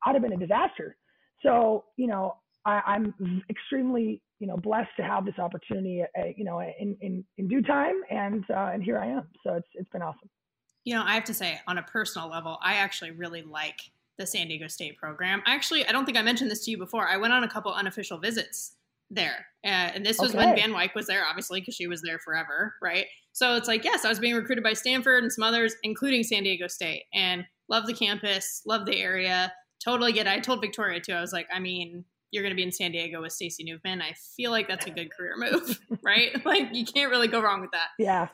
[0.04, 0.96] i'd have been a disaster
[1.44, 6.44] so, you know, I, am extremely, you know, blessed to have this opportunity, uh, you
[6.44, 8.00] know, in, in, in due time.
[8.10, 9.28] And, uh, and here I am.
[9.44, 10.30] So it's, it's been awesome.
[10.84, 13.80] You know, I have to say on a personal level, I actually really like
[14.18, 15.42] the San Diego State program.
[15.46, 17.08] Actually, I don't think I mentioned this to you before.
[17.08, 18.76] I went on a couple unofficial visits
[19.10, 19.46] there.
[19.64, 20.38] Uh, and this was okay.
[20.38, 23.06] when Van Wyk was there, obviously, because she was there forever, right?
[23.32, 26.44] So it's like, yes, I was being recruited by Stanford and some others, including San
[26.44, 29.52] Diego State, and love the campus, love the area
[29.84, 30.30] totally get it.
[30.30, 31.12] I told Victoria too.
[31.12, 34.00] I was like, I mean, you're going to be in San Diego with Stacey Nuveman.
[34.00, 36.30] I feel like that's a good career move, right?
[36.44, 37.88] Like you can't really go wrong with that.
[37.98, 38.28] Yeah.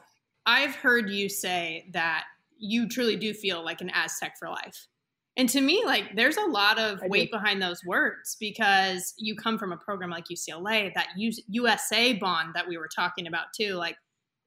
[0.47, 2.25] I've heard you say that
[2.59, 4.89] you truly do feel like an Aztec for life.
[5.37, 9.59] And to me, like there's a lot of weight behind those words because you come
[9.59, 13.75] from a program like UCLA, that USA bond that we were talking about too.
[13.75, 13.97] Like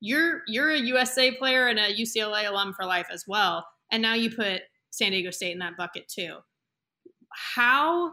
[0.01, 3.65] you're you're a USA player and a UCLA alum for life as well.
[3.91, 6.37] And now you put San Diego State in that bucket too.
[7.31, 8.11] How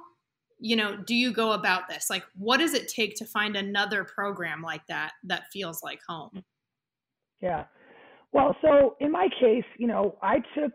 [0.60, 2.08] you know do you go about this?
[2.08, 6.44] Like what does it take to find another program like that that feels like home?
[7.42, 7.64] Yeah.
[8.32, 10.72] Well so in my case you know i took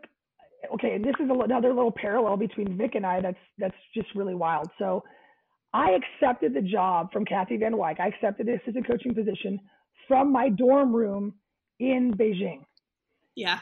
[0.72, 4.34] okay and this is another little parallel between vic and i that's that's just really
[4.34, 5.02] wild so
[5.72, 9.58] i accepted the job from kathy van wyk i accepted the assistant coaching position
[10.08, 11.32] from my dorm room
[11.80, 12.64] in beijing
[13.34, 13.58] yeah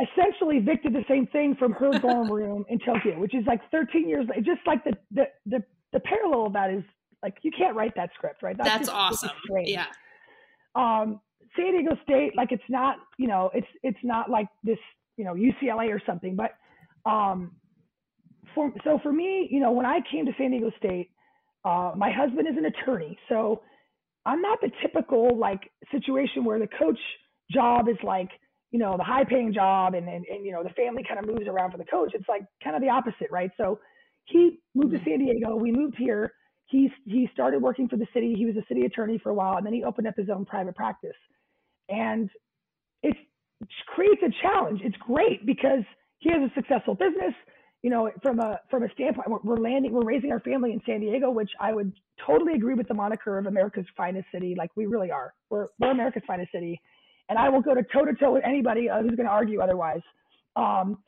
[0.00, 3.60] essentially Vic did the same thing from her dorm room in Tokyo, which is like
[3.70, 4.40] 13 years later.
[4.40, 6.82] Just like the, the, the, the parallel of that is
[7.22, 8.56] like, you can't write that script, right?
[8.56, 9.30] That's, That's just, awesome.
[9.64, 9.86] Yeah.
[10.74, 11.20] Um,
[11.56, 14.78] San Diego State, like it's not, you know, it's, it's not like this,
[15.16, 16.52] you know, UCLA or something, but,
[17.10, 17.52] um,
[18.54, 21.10] for, so for me, you know, when I came to San Diego State,
[21.64, 23.18] uh, my husband is an attorney.
[23.28, 23.62] So
[24.26, 26.98] I'm not the typical like situation where the coach
[27.50, 28.28] job is like,
[28.70, 31.26] you know, the high paying job and, and, and, you know, the family kind of
[31.26, 32.12] moves around for the coach.
[32.14, 33.50] It's like kind of the opposite, right?
[33.56, 33.78] So
[34.24, 35.56] he moved to San Diego.
[35.56, 36.32] We moved here.
[36.66, 38.34] He, he started working for the city.
[38.36, 40.44] He was a city attorney for a while and then he opened up his own
[40.44, 41.16] private practice.
[41.88, 42.30] And
[43.02, 43.16] it
[43.86, 44.80] creates a challenge.
[44.84, 45.84] It's great because
[46.18, 47.34] he has a successful business.
[47.82, 51.00] You know, from a from a standpoint, we're landing, we're raising our family in San
[51.00, 51.92] Diego, which I would
[52.24, 54.54] totally agree with the moniker of America's finest city.
[54.56, 55.34] Like we really are.
[55.50, 56.80] We're we're America's finest city
[57.28, 59.60] and I will go to toe to toe with anybody uh, who's going to argue
[59.60, 60.02] otherwise.
[60.56, 60.98] Um,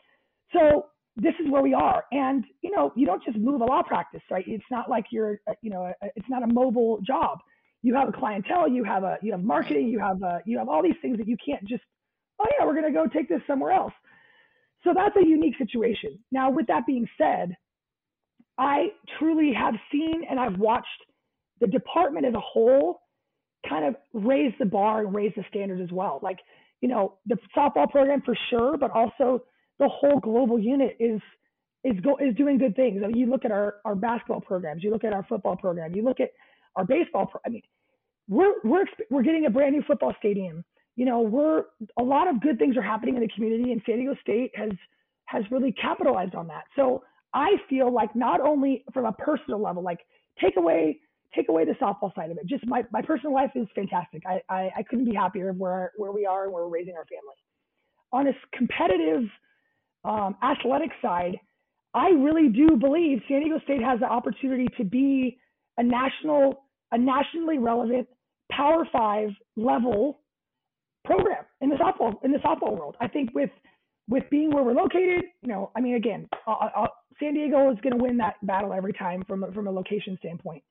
[0.52, 0.86] so
[1.16, 4.22] this is where we are, and you know, you don't just move a law practice,
[4.30, 4.44] right?
[4.46, 7.38] It's not like you're, uh, you know, it's not a mobile job.
[7.82, 10.68] You have a clientele, you have a, you have marketing, you have a, you have
[10.68, 11.82] all these things that you can't just,
[12.40, 13.92] oh yeah, we're to go take this somewhere else.
[14.82, 16.18] So that's a unique situation.
[16.30, 17.56] Now, with that being said,
[18.58, 20.88] I truly have seen and I've watched
[21.60, 23.00] the department as a whole
[23.68, 26.20] kind of raise the bar and raise the standards as well.
[26.22, 26.38] Like,
[26.80, 29.44] you know, the softball program for sure, but also
[29.78, 31.20] the whole global unit is
[31.82, 33.02] is go is doing good things.
[33.02, 35.94] I mean, you look at our our basketball programs, you look at our football program,
[35.94, 36.30] you look at
[36.76, 37.26] our baseball.
[37.26, 37.62] Pro- I mean,
[38.28, 40.64] we're we're we're getting a brand new football stadium.
[40.96, 41.64] You know, we're
[41.98, 44.70] a lot of good things are happening in the community, and San Diego State has
[45.26, 46.64] has really capitalized on that.
[46.76, 47.02] So
[47.32, 50.00] I feel like not only from a personal level, like
[50.40, 51.00] take away
[51.34, 52.46] take away the softball side of it.
[52.46, 54.22] Just my, my personal life is fantastic.
[54.26, 56.94] I, I, I couldn't be happier of where, where we are and where we're raising
[56.94, 57.34] our family.
[58.12, 59.28] On a competitive
[60.04, 61.38] um, athletic side,
[61.92, 65.38] I really do believe San Diego State has the opportunity to be
[65.76, 68.06] a national, a nationally relevant
[68.50, 70.20] Power Five level
[71.04, 72.96] program in the softball in the softball world.
[73.00, 73.50] I think with
[74.08, 76.86] with being where we're located, you know, I mean, again, uh, uh,
[77.18, 80.16] San Diego is going to win that battle every time from a, from a location
[80.18, 80.62] standpoint.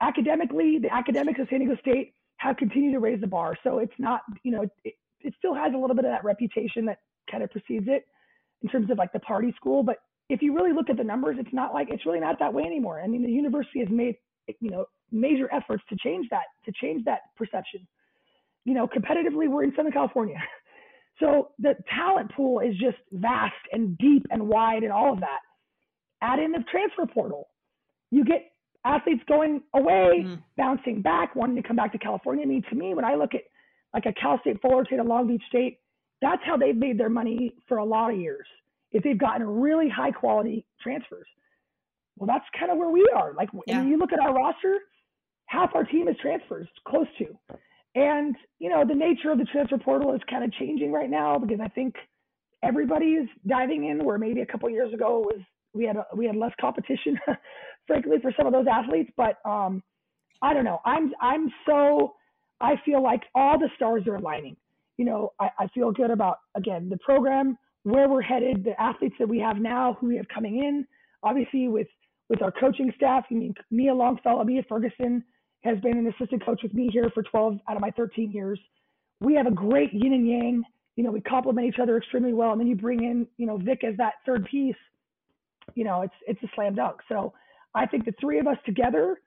[0.00, 3.92] Academically, the academics of San Diego State have continued to raise the bar, so it's
[3.98, 6.98] not, you know, it, it still has a little bit of that reputation that
[7.30, 8.06] kind of precedes it
[8.62, 9.82] in terms of like the party school.
[9.82, 12.52] But if you really look at the numbers, it's not like it's really not that
[12.52, 13.00] way anymore.
[13.00, 14.16] I mean, the university has made,
[14.60, 17.86] you know, major efforts to change that, to change that perception.
[18.64, 20.36] You know, competitively, we're in Southern California.
[21.20, 25.40] So the talent pool is just vast and deep and wide and all of that.
[26.20, 27.48] Add in the transfer portal.
[28.10, 28.50] You get
[28.84, 30.42] athletes going away, mm.
[30.56, 32.44] bouncing back, wanting to come back to California.
[32.44, 33.42] I mean, to me, when I look at
[33.94, 35.78] like a Cal State Fullerton, a Long Beach State,
[36.20, 38.46] that's how they've made their money for a lot of years.
[38.90, 41.26] If they've gotten really high quality transfers.
[42.16, 43.32] Well, that's kind of where we are.
[43.34, 43.78] Like yeah.
[43.78, 44.78] when you look at our roster,
[45.46, 47.26] half our team is transfers, close to.
[47.94, 51.38] And, you know, the nature of the transfer portal is kind of changing right now
[51.38, 51.94] because I think
[52.62, 55.40] everybody is diving in where maybe a couple years ago was
[55.74, 57.18] we had a, we had less competition,
[57.86, 59.10] frankly, for some of those athletes.
[59.16, 59.82] But um,
[60.40, 60.80] I don't know.
[60.84, 62.14] I'm I'm so
[62.60, 64.56] I feel like all the stars are aligning.
[64.96, 69.16] You know, I, I feel good about again the program, where we're headed, the athletes
[69.18, 70.86] that we have now, who we have coming in.
[71.22, 71.88] Obviously, with
[72.28, 75.24] with our coaching staff, I mean Mia Longfellow, Mia Ferguson,
[75.64, 78.58] has been an assistant coach with me here for 12 out of my 13 years.
[79.20, 80.64] We have a great yin and yang.
[80.96, 82.52] You know, we complement each other extremely well.
[82.52, 84.76] And then you bring in, you know, Vic as that third piece.
[85.74, 86.96] You know, it's it's a slam dunk.
[87.08, 87.32] So
[87.74, 89.20] I think the three of us together,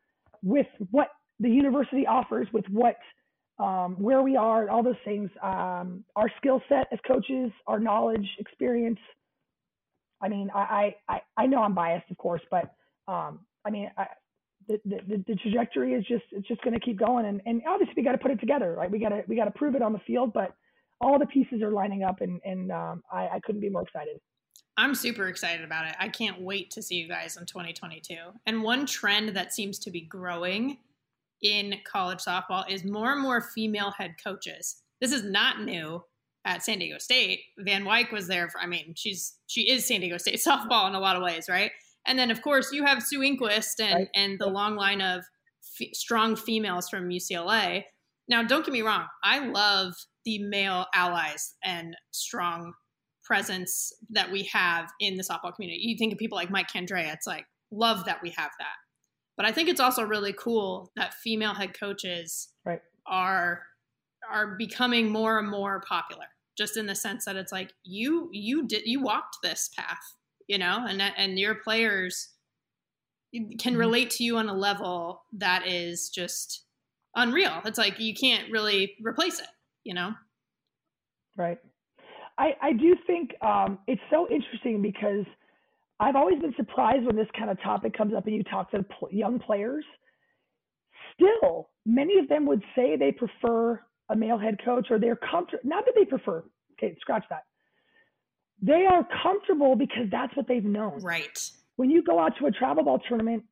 [0.44, 1.08] with what
[1.40, 2.98] the university offers, with what
[3.58, 8.28] um, where we are, all those things, um, our skill set as coaches, our knowledge,
[8.38, 9.00] experience.
[10.22, 12.76] I mean, I I I know I'm biased, of course, but
[13.08, 14.08] um, I mean, I,
[14.68, 17.26] the, the, the trajectory is just it's just going to keep going.
[17.26, 18.90] And, and obviously we got to put it together right?
[18.90, 20.56] We got to we got to prove it on the field but
[21.02, 24.20] all the pieces are lining up and and um, I, I couldn't be more excited.
[24.78, 25.96] I'm super excited about it.
[26.00, 29.92] I can't wait to see you guys in 2022 and one trend that seems to
[29.92, 30.78] be growing
[31.42, 34.82] in college softball is more and more female head coaches.
[35.02, 36.04] This is not new
[36.46, 37.42] at san diego state.
[37.60, 40.96] Van Wyk was there for i mean she's she is san diego state softball in
[40.96, 41.72] a lot of ways right
[42.06, 44.08] and then, of course, you have Sue Enquist and, right.
[44.16, 45.24] and the long line of
[45.82, 47.84] f- strong females from UCLA.
[48.28, 52.74] Now, don't get me wrong, I love the male allies and strong
[53.24, 55.82] presence that we have in the softball community.
[55.82, 58.76] You think of people like Mike Candrea, it's like, love that we have that.
[59.38, 62.82] But I think it's also really cool that female head coaches right.
[63.06, 63.64] are
[64.32, 66.26] are becoming more and more popular
[66.58, 70.16] just in the sense that it's like you you did you walked this path
[70.48, 72.30] you know, and and your players
[73.34, 73.76] can mm-hmm.
[73.76, 76.64] relate to you on a level that is just
[77.16, 77.62] unreal.
[77.66, 79.48] It's like you can't really replace it,
[79.84, 80.14] you know.
[81.38, 81.58] Right.
[82.38, 85.26] I I do think um, it's so interesting because
[86.00, 88.86] I've always been surprised when this kind of topic comes up and you talk to
[89.12, 89.86] young players.
[91.14, 95.64] Still, many of them would say they prefer a male head coach or they're comfortable.
[95.64, 96.44] Not that they prefer.
[96.74, 97.44] Okay, scratch that
[98.62, 101.02] they are comfortable because that's what they've known.
[101.02, 101.38] Right.
[101.76, 103.44] When you go out to a travel ball tournament,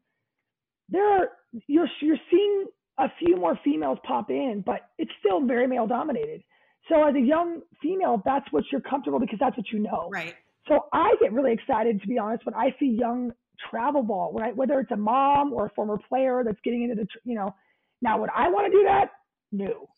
[0.89, 1.29] there are
[1.67, 2.65] you're you're seeing
[2.97, 6.43] a few more females pop in, but it's still very male dominated.
[6.89, 10.09] So as a young female, that's what you're comfortable because that's what you know.
[10.11, 10.35] Right.
[10.67, 13.31] So I get really excited to be honest when I see young
[13.69, 14.55] travel ball, right?
[14.55, 17.53] Whether it's a mom or a former player that's getting into the, you know,
[18.01, 19.09] now would I want to do that?
[19.51, 19.89] No.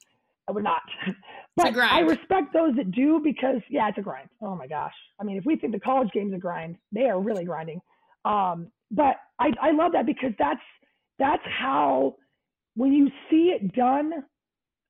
[0.47, 0.81] I would not.
[1.55, 4.29] but I respect those that do because yeah, it's a grind.
[4.41, 4.93] Oh my gosh.
[5.19, 7.81] I mean, if we think the college game's a grind, they are really grinding.
[8.25, 10.59] Um, but I, I love that because that's
[11.17, 12.15] that's how
[12.75, 14.11] when you see it done,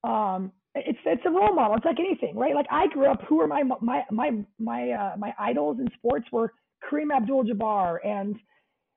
[0.02, 1.76] um, it's it's a role model.
[1.76, 2.54] It's like anything, right?
[2.54, 3.22] Like I grew up.
[3.28, 6.52] Who are my my my my uh, my idols in sports were
[6.84, 8.36] Kareem Abdul-Jabbar, and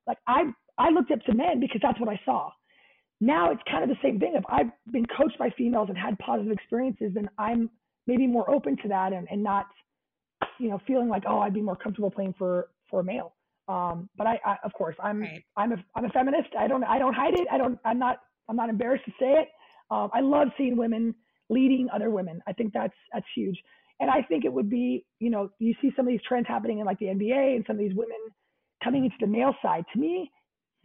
[0.08, 0.44] like I
[0.78, 2.50] I looked up to men because that's what I saw
[3.22, 4.34] now it's kind of the same thing.
[4.36, 7.70] If I've been coached by females and had positive experiences, then I'm
[8.08, 9.66] maybe more open to that and, and not,
[10.58, 13.34] you know, feeling like, oh, I'd be more comfortable playing for, for a male.
[13.68, 15.44] Um, but I, I, of course, I'm, right.
[15.58, 16.50] I'm a, I'm a feminist.
[16.58, 17.48] I don't, I don't hide it.
[17.52, 18.18] I don't, I'm not,
[18.48, 19.50] I'm not embarrassed to say it.
[19.92, 21.14] Um, I love seeing women
[21.50, 22.42] leading other women.
[22.48, 23.58] I think that's, that's huge.
[24.00, 26.80] And I think it would be, you know, you see some of these trends happening
[26.80, 28.18] in like the NBA and some of these women
[28.84, 29.84] coming into the male side.
[29.94, 30.32] To me,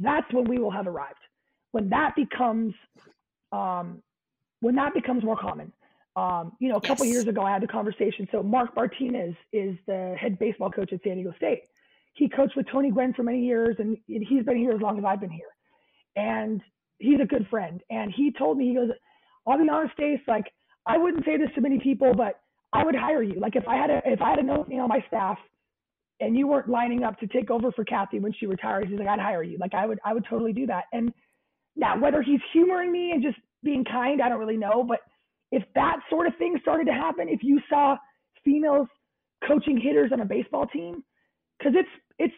[0.00, 1.20] that's when we will have arrived
[1.74, 2.72] when that becomes
[3.50, 4.00] um,
[4.60, 5.72] when that becomes more common.
[6.14, 7.14] Um, you know, a couple yes.
[7.14, 8.28] years ago, I had a conversation.
[8.30, 11.62] So Mark Martinez is the head baseball coach at San Diego State.
[12.12, 15.04] He coached with Tony Gwynn for many years, and he's been here as long as
[15.04, 15.50] I've been here.
[16.14, 16.60] And
[16.98, 17.80] he's a good friend.
[17.90, 18.90] And he told me, he goes,
[19.44, 20.44] I'll be honest, Stace, like
[20.86, 22.38] I wouldn't say this to many people, but
[22.72, 23.40] I would hire you.
[23.40, 25.38] Like if I had a if I had a note on my staff
[26.20, 29.08] and you weren't lining up to take over for Kathy when she retires, he's like,
[29.08, 29.58] I'd hire you.
[29.58, 30.84] Like I would I would totally do that.
[30.92, 31.12] And
[31.76, 34.84] now whether he's humoring me and just being kind, I don't really know.
[34.86, 35.00] But
[35.50, 37.96] if that sort of thing started to happen, if you saw
[38.44, 38.88] females
[39.46, 41.02] coaching hitters on a baseball team,
[41.58, 42.34] because it's it's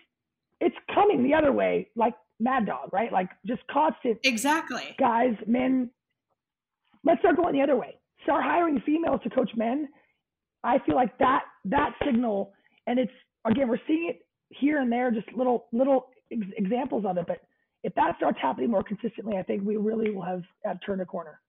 [0.60, 3.12] it's coming the other way, like Mad Dog, right?
[3.12, 4.18] Like just constant.
[4.24, 4.94] Exactly.
[4.98, 5.90] Guys, men.
[7.04, 7.96] Let's start going the other way.
[8.24, 9.88] Start hiring females to coach men.
[10.64, 12.52] I feel like that that signal,
[12.86, 13.12] and it's
[13.44, 17.26] again we're seeing it here and there, just little little ex- examples of it.
[17.26, 17.38] But
[17.86, 21.06] if that starts happening more consistently, I think we really will have, have turned a
[21.06, 21.40] corner.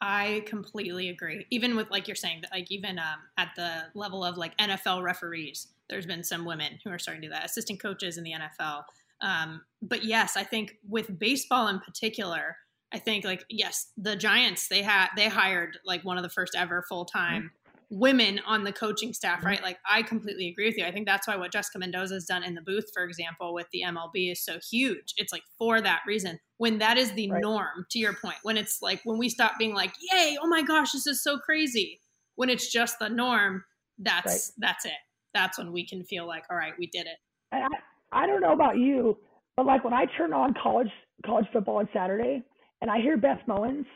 [0.00, 1.46] I completely agree.
[1.50, 5.02] Even with like you're saying that like even um, at the level of like NFL
[5.02, 8.32] referees, there's been some women who are starting to do that, assistant coaches in the
[8.32, 8.84] NFL.
[9.20, 12.56] Um, but yes, I think with baseball in particular,
[12.92, 16.54] I think like yes, the Giants they had they hired like one of the first
[16.56, 17.50] ever full time
[17.90, 19.62] women on the coaching staff, right?
[19.62, 20.84] Like I completely agree with you.
[20.84, 23.66] I think that's why what Jessica Mendoza has done in the booth, for example, with
[23.72, 25.12] the MLB is so huge.
[25.16, 26.38] It's like for that reason.
[26.58, 27.42] When that is the right.
[27.42, 30.38] norm, to your point, when it's like when we stop being like, "Yay!
[30.40, 32.00] Oh my gosh, this is so crazy,"
[32.36, 33.64] when it's just the norm,
[33.98, 34.40] that's right.
[34.58, 34.92] that's it.
[35.34, 37.16] That's when we can feel like, "All right, we did it."
[37.50, 37.66] I
[38.12, 39.18] I don't know about you,
[39.56, 40.90] but like when I turn on college
[41.24, 42.42] college football on Saturday
[42.82, 43.86] and I hear Beth Mowins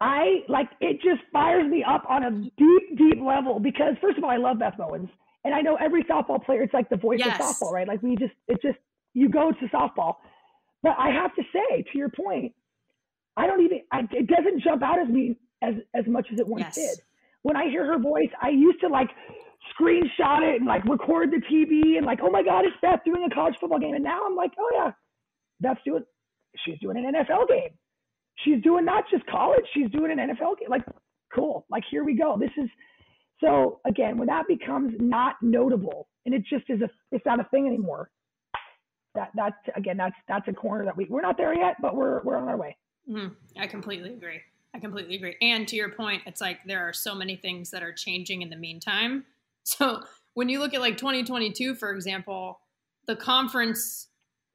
[0.00, 4.24] I like it just fires me up on a deep, deep level because first of
[4.24, 5.08] all, I love Beth Mowins.
[5.44, 7.40] And I know every softball player, it's like the voice yes.
[7.40, 7.88] of softball, right?
[7.88, 8.78] Like we just it just
[9.14, 10.16] you go to softball.
[10.82, 12.52] But I have to say, to your point,
[13.36, 16.46] I don't even I, it doesn't jump out as me as as much as it
[16.46, 16.74] once yes.
[16.76, 17.04] did.
[17.42, 19.10] When I hear her voice, I used to like
[19.80, 23.26] screenshot it and like record the TV and like, oh my God, it's Beth doing
[23.28, 23.94] a college football game.
[23.94, 24.92] And now I'm like, oh yeah,
[25.60, 26.04] Beth's doing
[26.64, 27.70] she's doing an NFL game
[28.44, 30.68] she's doing not just college, she's doing an NFL game.
[30.68, 30.84] Like,
[31.34, 31.66] cool.
[31.70, 32.36] Like, here we go.
[32.38, 32.68] This is
[33.40, 37.44] so again, when that becomes not notable and it just is a, it's not a
[37.44, 38.10] thing anymore.
[39.14, 42.22] That that again, that's that's a corner that we we're not there yet, but we're
[42.22, 42.76] we're on our way.
[43.08, 43.34] Mm-hmm.
[43.58, 44.40] I completely agree.
[44.74, 45.36] I completely agree.
[45.40, 48.50] And to your point, it's like there are so many things that are changing in
[48.50, 49.24] the meantime.
[49.64, 50.00] So
[50.32, 52.60] when you look at like 2022, for example,
[53.06, 54.07] the conference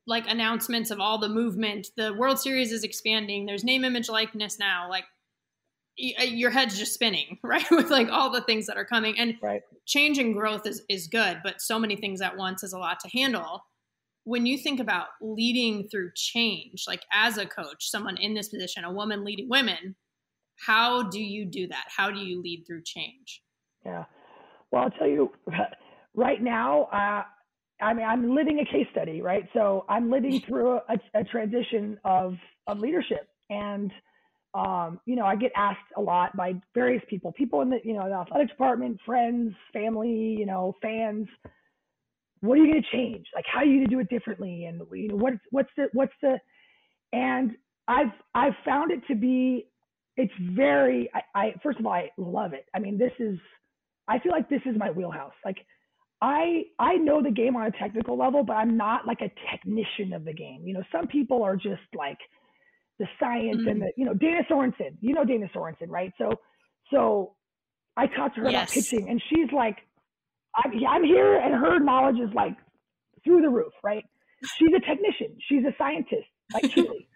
[0.06, 1.88] like announcements of all the movement.
[1.95, 3.45] The World Series is expanding.
[3.45, 4.89] There's name, image, likeness now.
[4.89, 5.06] Like
[6.20, 7.66] uh, your head's just spinning, right?
[7.72, 9.62] With like all the things that are coming and right.
[9.86, 12.99] change and growth is, is good, but so many things at once is a lot
[13.01, 13.64] to handle.
[14.26, 18.86] When you think about leading through change, like as a coach, someone in this position,
[18.86, 19.95] a woman leading women,
[20.66, 21.86] how do you do that?
[21.95, 23.41] How do you lead through change?
[23.86, 24.06] Yeah.
[24.72, 25.32] Well, I'll tell you
[26.16, 27.24] right now, uh,
[27.82, 29.47] I mean, I'm living a case study, right?
[29.53, 32.36] So I'm living through a, a transition of
[32.67, 33.91] of leadership, and
[34.53, 37.93] um, you know, I get asked a lot by various people, people in the you
[37.93, 41.28] know the athletic department, friends, family, you know, fans.
[42.41, 43.26] What are you going to change?
[43.34, 44.65] Like, how are you going to do it differently?
[44.65, 46.38] And you know, what's what's the what's the
[47.13, 47.51] and
[47.88, 49.67] I've I've found it to be
[50.17, 52.65] it's very I, I first of all I love it.
[52.76, 53.39] I mean, this is
[54.07, 55.34] I feel like this is my wheelhouse.
[55.45, 55.57] Like
[56.24, 60.13] I I know the game on a technical level, but I'm not like a technician
[60.13, 60.61] of the game.
[60.65, 62.17] You know, some people are just like
[62.97, 63.67] the science mm-hmm.
[63.67, 64.95] and the you know Dana Sorensen.
[65.01, 66.13] You know Dana Sorensen, right?
[66.17, 66.32] So
[66.91, 67.36] so
[67.97, 68.71] I talked to her yes.
[68.71, 69.80] about pitching, and she's like,
[70.55, 72.55] I'm, I'm here, and her knowledge is like
[73.26, 74.05] through the roof, right?
[74.57, 75.36] She's a technician.
[75.49, 77.09] She's a scientist, like truly.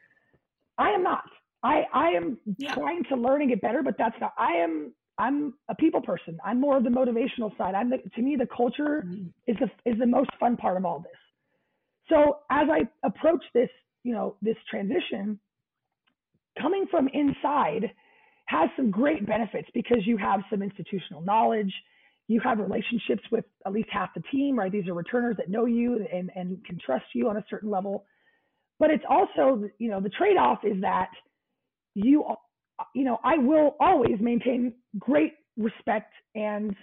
[0.78, 1.24] I am not.
[1.64, 2.74] I I am yeah.
[2.74, 4.34] trying to learn and get better, but that's not.
[4.38, 6.38] I am I'm a people person.
[6.46, 7.74] I'm more of the motivational side.
[7.74, 9.28] I'm the, to me the culture mm-hmm.
[9.48, 11.12] is the is the most fun part of all this.
[12.10, 13.70] So as I approach this,
[14.04, 15.40] you know, this transition,
[16.62, 17.92] coming from inside
[18.46, 21.74] has some great benefits because you have some institutional knowledge,
[22.28, 24.72] you have relationships with at least half the team, right?
[24.72, 28.06] These are returners that know you and, and can trust you on a certain level.
[28.80, 31.10] But it's also, you know, the trade-off is that
[31.96, 32.24] you
[32.96, 36.76] you know, I will always maintain great respect and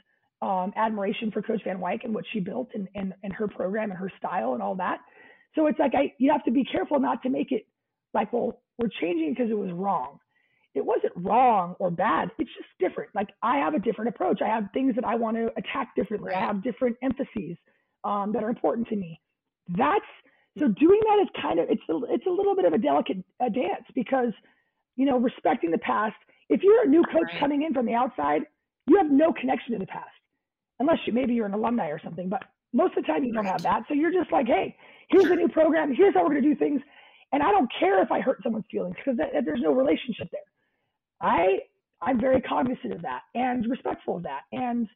[0.43, 3.91] um, admiration for Coach Van Wyk and what she built and, and, and her program
[3.91, 4.99] and her style and all that.
[5.55, 7.67] So it's like I you have to be careful not to make it
[8.13, 10.19] like, well, we're changing because it was wrong.
[10.75, 12.31] It wasn't wrong or bad.
[12.39, 13.11] It's just different.
[13.15, 14.41] Like I have a different approach.
[14.43, 16.33] I have things that I want to attack differently.
[16.35, 17.57] I have different emphases
[18.03, 19.21] um, that are important to me.
[19.69, 20.05] That's
[20.59, 23.19] So doing that is kind of it's a, it's a little bit of a delicate
[23.41, 24.33] uh, dance because
[24.97, 26.17] you know respecting the past.
[26.49, 27.41] If you're a new coach right.
[27.41, 28.43] coming in from the outside,
[28.87, 30.11] you have no connection to the past,
[30.81, 32.29] unless you maybe you're an alumni or something.
[32.29, 33.85] But most of the time you don't have that.
[33.89, 34.77] So you're just like, hey,
[35.09, 35.95] here's a new program.
[35.95, 36.81] Here's how we're going to do things.
[37.33, 40.41] And I don't care if I hurt someone's feelings because there's no relationship there.
[41.21, 41.61] I
[42.03, 44.43] I'm very cognizant of that and respectful of that.
[44.53, 44.89] And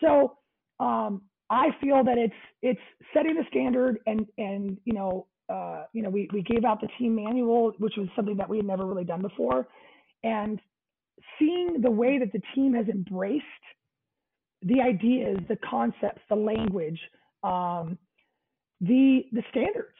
[0.00, 0.36] so
[0.80, 2.80] um, I feel that it's it's
[3.14, 6.88] setting the standard and and you know uh, you know we we gave out the
[6.98, 9.68] team manual, which was something that we had never really done before,
[10.22, 10.60] and
[11.38, 13.44] seeing the way that the team has embraced
[14.62, 16.98] the ideas, the concepts, the language,
[17.42, 17.98] um,
[18.80, 19.96] the the standards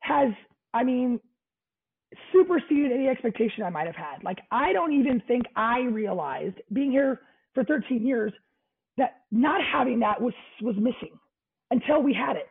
[0.00, 0.32] has
[0.74, 1.20] I mean
[2.32, 4.22] superseded any expectation I might have had.
[4.22, 7.20] Like I don't even think I realized being here
[7.54, 8.32] for 13 years
[8.96, 11.18] that not having that was was missing
[11.70, 12.48] until we had it.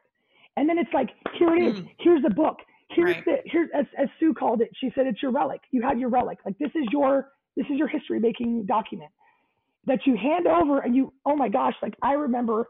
[0.58, 1.80] And then it's like, here it is.
[1.80, 1.90] Mm.
[2.00, 2.58] Here's the book.
[2.90, 3.26] Here's right.
[3.26, 4.70] the here's as, as Sue called it.
[4.80, 5.62] She said it's your relic.
[5.72, 6.38] You have your relic.
[6.46, 9.12] Like this is your this is your history making document
[9.86, 12.68] that you hand over and you oh my gosh like I remember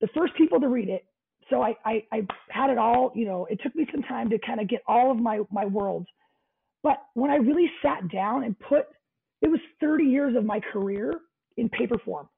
[0.00, 1.04] the first people to read it
[1.50, 4.38] so I, I, I had it all, you know, it took me some time to
[4.38, 6.06] kind of get all of my, my worlds.
[6.82, 8.86] But when I really sat down and put,
[9.42, 11.12] it was 30 years of my career
[11.56, 12.28] in paper form.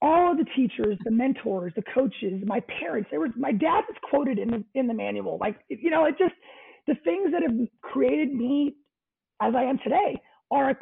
[0.00, 3.96] All of the teachers, the mentors, the coaches, my parents, there was, my dad was
[4.08, 5.38] quoted in the, in the manual.
[5.40, 6.34] Like, you know, it just,
[6.86, 8.76] the things that have created me
[9.42, 10.20] as I am today
[10.50, 10.76] are, a,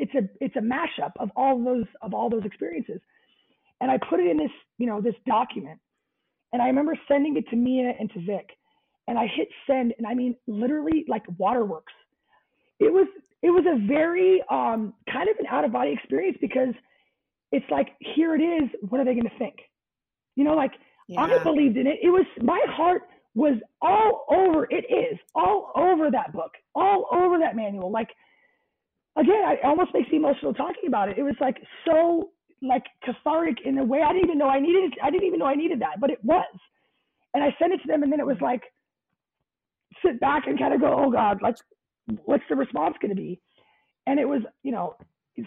[0.00, 3.00] it's a, it's a mashup of all those, of all those experiences.
[3.80, 5.78] And I put it in this, you know, this document
[6.52, 8.48] and I remember sending it to Mia and to Vic.
[9.08, 11.92] And I hit send, and I mean literally like waterworks.
[12.80, 13.06] It was
[13.42, 16.74] it was a very um, kind of an out of body experience because
[17.52, 18.70] it's like here it is.
[18.88, 19.56] What are they going to think?
[20.34, 20.72] You know, like
[21.08, 21.22] yeah.
[21.22, 21.98] I believed in it.
[22.02, 23.02] It was my heart
[23.34, 24.66] was all over.
[24.70, 27.90] It is all over that book, all over that manual.
[27.90, 28.08] Like
[29.16, 31.18] again, it almost makes me emotional talking about it.
[31.18, 32.30] It was like so
[32.62, 34.92] like cathartic in a way I didn't even know I needed.
[35.02, 36.44] I didn't even know I needed that, but it was.
[37.34, 38.62] And I sent it to them, and then it was like,
[40.04, 41.56] sit back and kind of go, oh God, like,
[42.24, 43.40] what's the response going to be?
[44.06, 44.96] And it was, you know,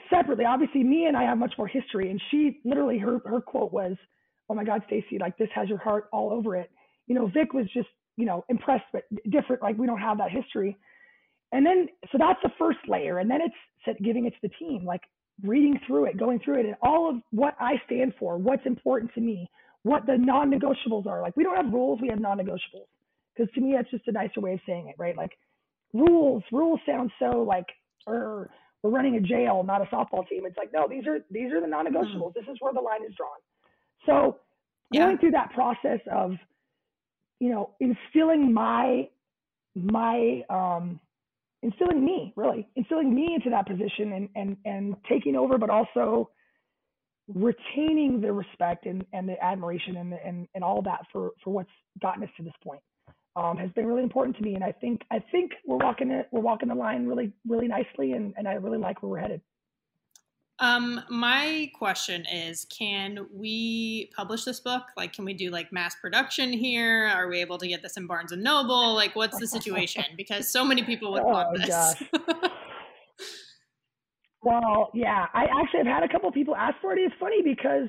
[0.10, 0.46] separately.
[0.46, 3.96] Obviously, Mia and I have much more history, and she literally her her quote was,
[4.50, 6.70] "Oh my God, Stacey, like this has your heart all over it."
[7.08, 9.62] You know, Vic was just, you know, impressed, but different.
[9.62, 10.78] Like we don't have that history.
[11.52, 14.86] And then, so that's the first layer, and then it's giving it to the team.
[14.86, 15.02] Like
[15.44, 19.14] reading through it, going through it, and all of what I stand for, what's important
[19.16, 19.50] to me,
[19.84, 21.22] what the non-negotiables are.
[21.22, 22.88] Like we don't have rules, we have non-negotiables.
[23.36, 25.16] Because to me, that's just a nicer way of saying it, right?
[25.16, 25.32] Like
[25.94, 27.66] rules, rules sound so like,
[28.06, 28.50] or
[28.84, 30.46] we're running a jail, not a softball team.
[30.46, 32.32] It's like, no, these are these are the non-negotiables.
[32.32, 32.34] Mm.
[32.34, 33.30] This is where the line is drawn.
[34.06, 34.38] So
[34.94, 36.32] going through that process of,
[37.40, 39.10] you know, instilling my
[39.76, 41.00] my um
[41.62, 46.30] instilling me really instilling me into that position and and and taking over but also
[47.28, 51.70] retaining the respect and, and the admiration and, and and all that for for what's
[52.02, 52.82] gotten us to this point
[53.36, 56.28] um, has been really important to me and i think i think we're walking it
[56.32, 59.42] we're walking the line really really nicely and and i really like where we're headed
[60.62, 64.84] um, my question is, can we publish this book?
[64.98, 67.08] Like, can we do like mass production here?
[67.08, 68.94] Are we able to get this in Barnes and Noble?
[68.94, 70.04] Like, what's the situation?
[70.18, 71.96] Because so many people would oh, want this.
[74.42, 77.00] well, yeah, I actually have had a couple people ask for it.
[77.00, 77.88] It's funny because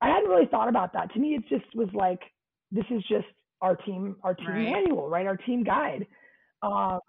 [0.00, 1.12] I hadn't really thought about that.
[1.14, 2.20] To me, it just was like,
[2.70, 3.26] this is just
[3.60, 4.72] our team, our team right.
[4.72, 5.26] manual, right?
[5.26, 6.06] Our team guide.
[6.62, 7.00] Um,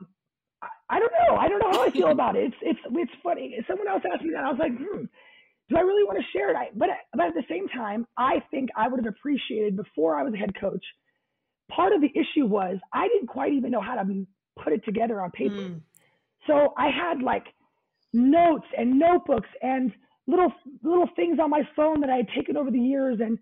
[0.90, 1.36] I don't know.
[1.36, 2.46] I don't know how I feel about it.
[2.46, 3.58] It's it's it's funny.
[3.68, 4.44] Someone else asked me that.
[4.44, 5.06] I was like, hmm,
[5.70, 6.56] do I really want to share it?
[6.56, 10.24] I, but but at the same time, I think I would have appreciated before I
[10.24, 10.84] was a head coach.
[11.72, 14.26] Part of the issue was I didn't quite even know how to
[14.64, 15.56] put it together on paper.
[15.56, 15.82] Mm.
[16.48, 17.46] So I had like
[18.14, 19.92] notes and notebooks and
[20.28, 20.52] little
[20.84, 23.38] little things on my phone that I had taken over the years and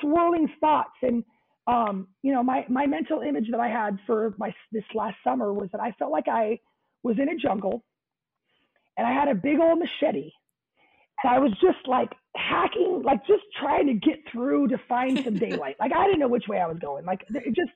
[0.00, 1.24] swirling thoughts and
[1.66, 5.52] um, you know, my my mental image that I had for my this last summer
[5.52, 6.58] was that I felt like I
[7.02, 7.84] was in a jungle
[8.96, 10.32] and I had a big old machete
[11.22, 15.34] and I was just like hacking, like just trying to get through to find some
[15.38, 15.76] daylight.
[15.78, 17.04] like I didn't know which way I was going.
[17.04, 17.70] Like it just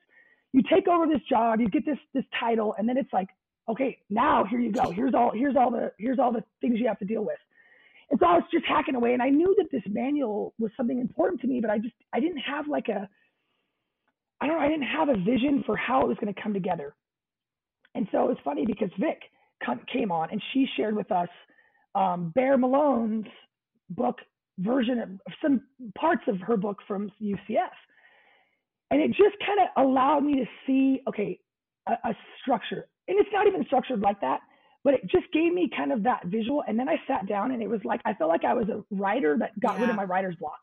[0.53, 3.29] you take over this job, you get this this title, and then it's like,
[3.69, 4.91] okay, now here you go.
[4.91, 7.37] Here's all here's all the here's all the things you have to deal with.
[8.09, 10.99] And so I was just hacking away, and I knew that this manual was something
[10.99, 13.09] important to me, but I just I didn't have like a
[14.39, 16.53] I don't know, I didn't have a vision for how it was going to come
[16.53, 16.95] together.
[17.95, 19.19] And so it was funny because Vic
[19.91, 21.29] came on and she shared with us
[21.95, 23.27] um, Ball-Malone's
[23.89, 24.17] book
[24.59, 25.09] version of
[25.41, 25.61] some
[25.97, 27.73] parts of her book from UCF.
[28.91, 31.39] And it just kind of allowed me to see, okay,
[31.87, 32.87] a, a structure.
[33.07, 34.39] And it's not even structured like that,
[34.83, 36.63] but it just gave me kind of that visual.
[36.67, 38.83] And then I sat down and it was like, I felt like I was a
[38.91, 39.81] writer that got yeah.
[39.81, 40.59] rid of my writer's block.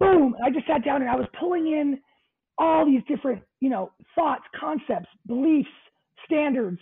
[0.00, 0.34] Boom.
[0.44, 1.98] I just sat down and I was pulling in
[2.58, 5.68] all these different, you know, thoughts, concepts, beliefs,
[6.24, 6.78] standards.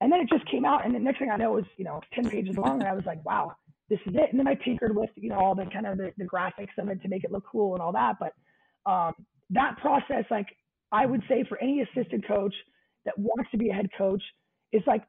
[0.00, 0.84] And then it just came out.
[0.84, 2.80] And the next thing I know is, you know, 10 pages long.
[2.80, 3.52] And I was like, wow,
[3.90, 4.30] this is it.
[4.30, 6.88] And then I tinkered with, you know, all the kind of the, the graphics of
[6.88, 8.16] it to make it look cool and all that.
[8.20, 9.14] But um,
[9.50, 10.46] that process, like
[10.92, 12.54] I would say for any assistant coach
[13.04, 14.22] that wants to be a head coach,
[14.72, 15.02] is like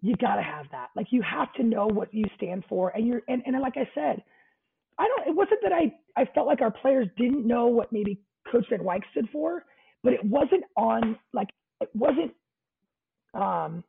[0.00, 0.88] you gotta have that.
[0.96, 2.90] Like you have to know what you stand for.
[2.90, 4.22] And you're and, and like I said,
[4.98, 8.20] I don't it wasn't that I I felt like our players didn't know what maybe
[8.50, 9.64] Coach Van Wyk stood for,
[10.02, 11.48] but it wasn't on like
[11.80, 12.32] it wasn't
[13.34, 13.84] um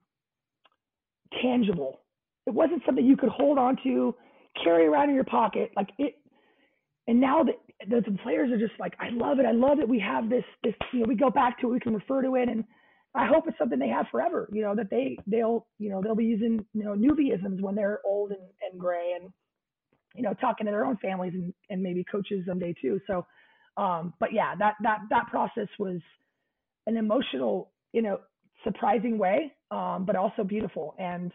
[1.41, 2.01] tangible.
[2.47, 4.15] It wasn't something you could hold on to,
[4.63, 5.71] carry around in your pocket.
[5.75, 6.15] Like it
[7.07, 7.55] and now that
[7.89, 9.45] the, the players are just like, I love it.
[9.45, 11.79] I love that we have this, this, you know, we go back to it, we
[11.79, 12.47] can refer to it.
[12.49, 12.63] And
[13.15, 16.15] I hope it's something they have forever, you know, that they, they'll, you know, they'll
[16.15, 19.31] be using, you know, Newbieisms when they're old and, and gray and,
[20.15, 22.99] you know, talking to their own families and, and maybe coaches someday too.
[23.07, 23.25] So,
[23.79, 26.01] um, but yeah, that, that, that process was
[26.85, 28.19] an emotional, you know,
[28.63, 30.95] surprising way, um, but also beautiful.
[30.99, 31.31] And,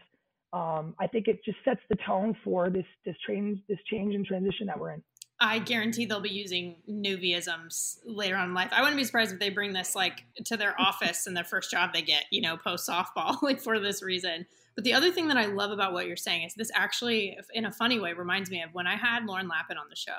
[0.53, 4.25] um, I think it just sets the tone for this, this change, this change and
[4.25, 5.03] transition that we're in.
[5.39, 8.69] I guarantee they'll be using Newbieisms later on in life.
[8.71, 11.71] I wouldn't be surprised if they bring this like to their office and their first
[11.71, 14.45] job they get, you know, post softball, like for this reason.
[14.75, 17.65] But the other thing that I love about what you're saying is this actually, in
[17.65, 20.17] a funny way, reminds me of when I had Lauren Lappin on the show,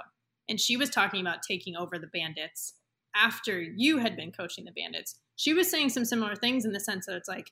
[0.49, 2.75] and she was talking about taking over the Bandits
[3.15, 5.19] after you had been coaching the Bandits.
[5.37, 7.51] She was saying some similar things in the sense that it's like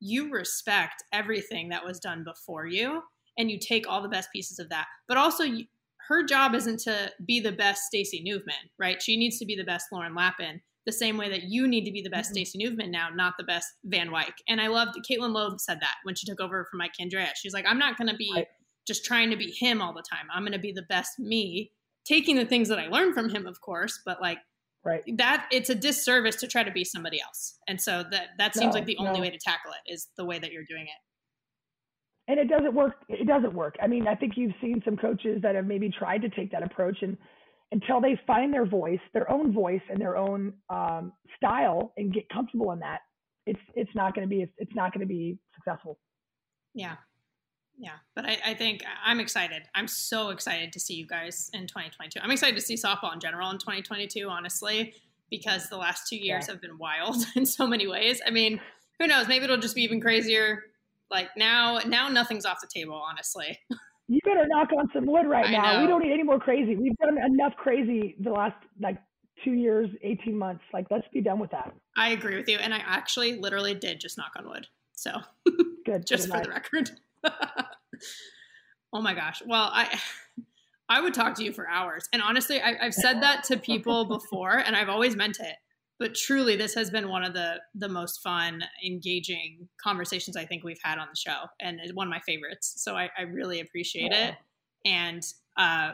[0.00, 3.02] you respect everything that was done before you
[3.38, 5.64] and you take all the best pieces of that but also you,
[6.08, 9.00] her job isn't to be the best Stacey Nuveman, right?
[9.00, 11.92] She needs to be the best Lauren Lappin, the same way that you need to
[11.92, 12.44] be the best mm-hmm.
[12.44, 14.34] Stacey Nuveman now, not the best Van Wyk.
[14.48, 17.30] And I loved Caitlin Lowe said that when she took over from Mike Candrea.
[17.36, 18.46] She's like, I'm not going to be right.
[18.86, 20.26] just trying to be him all the time.
[20.32, 21.70] I'm going to be the best me,
[22.04, 24.38] taking the things that I learned from him, of course, but like
[24.84, 27.58] right that it's a disservice to try to be somebody else.
[27.68, 29.20] And so that that seems no, like the only no.
[29.20, 31.00] way to tackle it is the way that you're doing it
[32.28, 32.94] and it doesn't work.
[33.08, 33.76] It doesn't work.
[33.82, 36.62] I mean, I think you've seen some coaches that have maybe tried to take that
[36.62, 37.16] approach and
[37.72, 42.28] until they find their voice, their own voice and their own um, style and get
[42.28, 43.00] comfortable in that,
[43.46, 45.98] it's it's not going to be it's not going to be successful.
[46.74, 46.96] Yeah,
[47.78, 47.96] yeah.
[48.14, 49.62] But I, I think I'm excited.
[49.74, 52.20] I'm so excited to see you guys in 2022.
[52.22, 54.28] I'm excited to see softball in general in 2022.
[54.28, 54.94] Honestly,
[55.30, 56.54] because the last two years yeah.
[56.54, 58.20] have been wild in so many ways.
[58.26, 58.60] I mean,
[58.98, 59.28] who knows?
[59.28, 60.64] Maybe it'll just be even crazier
[61.12, 63.58] like now, now nothing's off the table, honestly.
[64.08, 65.72] You better knock on some wood right I now.
[65.74, 65.82] Know.
[65.82, 66.74] We don't need any more crazy.
[66.74, 68.98] We've done enough crazy the last like
[69.44, 70.62] two years, 18 months.
[70.72, 71.72] Like, let's be done with that.
[71.96, 72.58] I agree with you.
[72.58, 74.66] And I actually literally did just knock on wood.
[74.94, 75.12] So
[75.86, 76.06] good.
[76.06, 76.90] just for the record.
[78.92, 79.42] oh my gosh.
[79.46, 79.98] Well, I,
[80.88, 82.08] I would talk to you for hours.
[82.12, 85.56] And honestly, I, have said that to people before and I've always meant it
[86.02, 90.64] but truly this has been one of the the most fun engaging conversations i think
[90.64, 93.60] we've had on the show and it's one of my favorites so i, I really
[93.60, 94.28] appreciate yeah.
[94.28, 94.34] it
[94.84, 95.22] and
[95.56, 95.92] uh,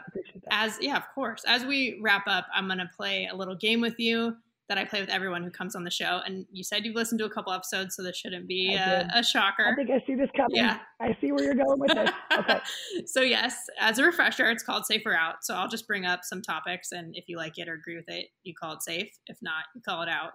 [0.49, 3.81] as yeah of course as we wrap up i'm going to play a little game
[3.81, 4.35] with you
[4.69, 6.21] that I play with everyone who comes on the show.
[6.23, 9.23] And you said you've listened to a couple episodes, so this shouldn't be a, a,
[9.23, 9.67] shocker.
[9.67, 10.55] I think I see this coming.
[10.55, 10.77] Yeah.
[11.01, 12.09] I see where you're going with this.
[12.39, 12.59] Okay.
[13.05, 15.37] so, yes, as a refresher, it's called Safer Out.
[15.41, 18.07] So, I'll just bring up some topics, and if you like it or agree with
[18.07, 19.09] it, you call it safe.
[19.25, 20.33] If not, you call it out.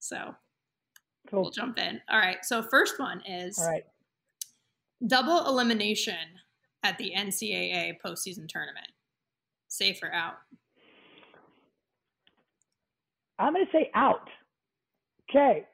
[0.00, 0.34] So,
[1.30, 1.42] cool.
[1.42, 2.00] we'll jump in.
[2.10, 2.38] All right.
[2.42, 3.84] So, first one is All right.
[5.06, 6.16] double elimination
[6.82, 8.88] at the NCAA postseason tournament.
[9.68, 10.34] Safer out?
[13.40, 14.28] I'm going to say out.
[15.30, 15.64] Okay.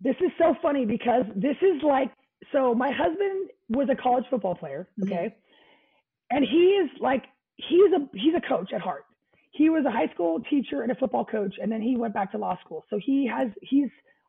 [0.00, 2.10] This is so funny because this is like,
[2.52, 4.88] so my husband was a college football player.
[5.00, 5.12] Mm-hmm.
[5.12, 5.26] Okay.
[5.26, 6.36] Mm-hmm.
[6.36, 7.24] And he is like,
[7.56, 9.04] he's a, he's a coach at heart.
[9.52, 11.54] He was a high school teacher and a football coach.
[11.62, 12.84] And then he went back to law school.
[12.90, 13.88] So he has, he's,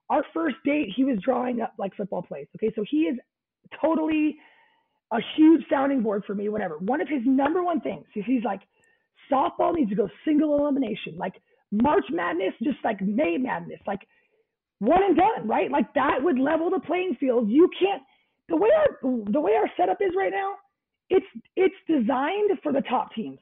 [0.10, 2.48] our first date, he was drawing up like football plays.
[2.58, 2.72] Okay.
[2.76, 3.18] So he is
[3.82, 4.38] totally
[5.12, 6.78] a huge sounding board for me, whatever.
[6.78, 8.62] One of his number one things is he's like,
[9.32, 11.18] softball needs to go single elimination.
[11.18, 11.34] Like,
[11.82, 14.02] March Madness, just like May Madness, like
[14.80, 15.72] one and done, right?
[15.72, 17.50] Like that would level the playing field.
[17.50, 18.02] You can't
[18.50, 19.00] the way our
[19.32, 20.56] the way our setup is right now.
[21.10, 23.40] It's it's designed for the top teams.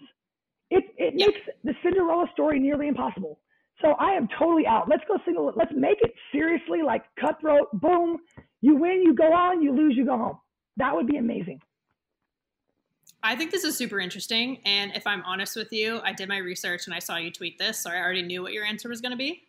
[0.69, 3.39] It it makes the Cinderella story nearly impossible.
[3.81, 4.87] So I am totally out.
[4.89, 5.51] Let's go single.
[5.55, 7.67] Let's make it seriously like cutthroat.
[7.73, 8.17] Boom,
[8.61, 9.61] you win, you go on.
[9.61, 10.37] You lose, you go home.
[10.77, 11.59] That would be amazing.
[13.23, 14.59] I think this is super interesting.
[14.65, 17.57] And if I'm honest with you, I did my research and I saw you tweet
[17.57, 19.43] this, so I already knew what your answer was going to be.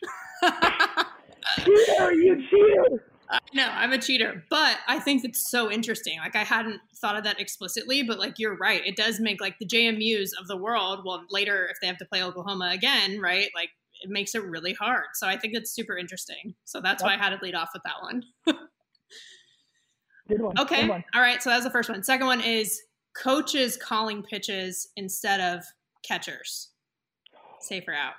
[1.58, 3.04] cheater, you cheater.
[3.52, 6.18] No, I'm a cheater, but I think it's so interesting.
[6.18, 8.86] Like I hadn't thought of that explicitly, but like you're right.
[8.86, 11.00] It does make like the JMU's of the world.
[11.04, 13.50] Well, later if they have to play Oklahoma again, right?
[13.54, 13.70] Like
[14.02, 15.06] it makes it really hard.
[15.14, 16.54] So I think it's super interesting.
[16.64, 17.08] So that's yep.
[17.08, 18.22] why I had to lead off with that one.
[20.28, 20.58] Good one.
[20.58, 20.82] Okay.
[20.82, 21.04] Good one.
[21.14, 21.42] All right.
[21.42, 22.02] So that's the first one.
[22.02, 22.80] Second one is
[23.14, 25.64] coaches calling pitches instead of
[26.06, 26.70] catchers.
[27.60, 28.14] Safer out.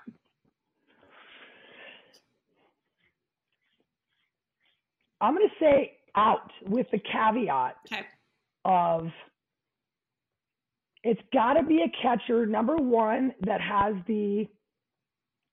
[5.22, 8.06] I'm going to say out with the caveat okay.
[8.64, 9.10] of
[11.04, 14.48] it's got to be a catcher number one that has the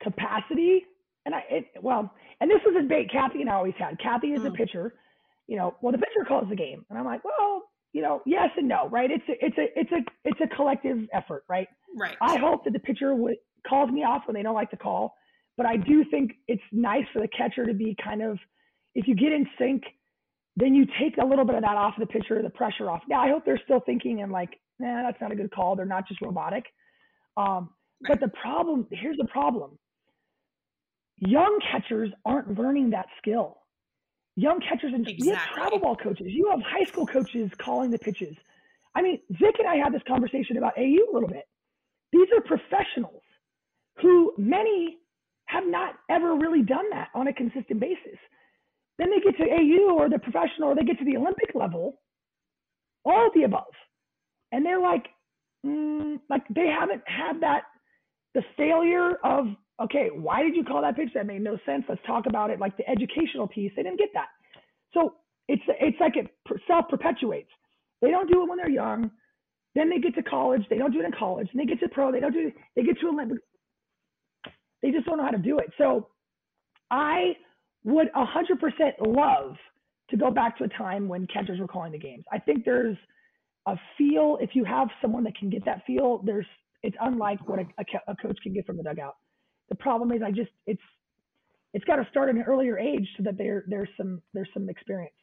[0.03, 0.84] capacity
[1.26, 2.12] and I it, well
[2.43, 4.01] and this was a debate Kathy and I always had.
[4.01, 4.49] Kathy is mm.
[4.49, 4.95] a pitcher,
[5.47, 5.76] you know.
[5.80, 7.62] Well, the pitcher calls the game, and I'm like, well,
[7.93, 9.11] you know, yes and no, right?
[9.11, 11.68] It's a it's a it's a it's a collective effort, right?
[11.97, 12.16] Right.
[12.20, 13.36] I hope that the pitcher would
[13.68, 15.14] calls me off when they don't like the call,
[15.57, 18.38] but I do think it's nice for the catcher to be kind of
[18.95, 19.82] if you get in sync,
[20.57, 23.03] then you take a little bit of that off of the pitcher, the pressure off.
[23.09, 25.76] Now I hope they're still thinking and like, nah, that's not a good call.
[25.76, 26.64] They're not just robotic.
[27.36, 27.70] Um,
[28.09, 29.78] but the problem here's the problem.
[31.18, 33.62] Young catchers aren't learning that skill.
[34.37, 35.28] Young catchers and exactly.
[35.28, 36.26] you have travel ball coaches.
[36.28, 38.37] You have high school coaches calling the pitches.
[38.95, 41.45] I mean, Vic and I had this conversation about AU a little bit.
[42.12, 43.22] These are professionals
[44.01, 44.99] who many
[45.47, 48.18] have not ever really done that on a consistent basis.
[48.99, 52.01] Then they get to AU or the professional or they get to the Olympic level,
[53.05, 53.72] all of the above.
[54.51, 55.09] And they're like,
[55.64, 57.62] mm, like they haven't had that,
[58.35, 59.47] the failure of,
[59.85, 61.11] okay, why did you call that pitch?
[61.14, 61.85] That made no sense.
[61.89, 62.61] Let's talk about it.
[62.61, 64.28] Like the educational piece, they didn't get that.
[64.95, 65.14] So
[65.49, 66.28] it's, it's like it
[66.66, 67.51] self perpetuates.
[68.01, 69.11] They don't do it when they're young.
[69.74, 70.62] Then they get to college.
[70.68, 71.49] They don't do it in college.
[71.53, 72.12] And they get to pro.
[72.12, 72.55] They don't do it.
[72.76, 73.39] They get to Olympic.
[74.83, 75.70] They just don't know how to do it.
[75.78, 76.09] So
[76.91, 77.33] I
[77.85, 79.57] would 100% love
[80.11, 82.24] to go back to a time when catchers were calling the games.
[82.30, 82.97] I think there's
[83.66, 86.20] a feel if you have someone that can get that feel.
[86.24, 86.47] There's
[86.83, 89.16] it's unlike what a, a, a coach can get from the dugout.
[89.73, 90.83] The problem is I just it's
[91.73, 94.68] it's got to start at an earlier age so that there there's some there's some
[94.68, 95.14] experience.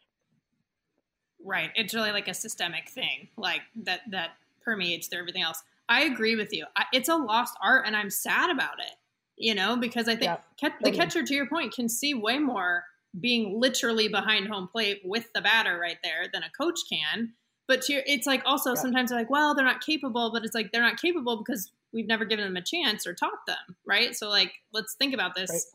[1.45, 1.70] Right.
[1.76, 4.32] It's really like a systemic thing, like that that
[4.64, 5.62] permeates through everything else.
[5.88, 6.66] I agree with you.
[6.76, 8.95] I, it's a lost art, and I'm sad about it
[9.39, 10.91] you know, because I think yeah, totally.
[10.91, 12.84] the catcher, to your point, can see way more
[13.20, 17.34] being literally behind home plate with the batter right there than a coach can.
[17.66, 18.82] But your, it's like also yeah.
[18.82, 22.08] sometimes they're like, well, they're not capable, but it's like they're not capable because we've
[22.08, 24.16] never given them a chance or taught them, right?
[24.16, 25.68] So like, let's think about this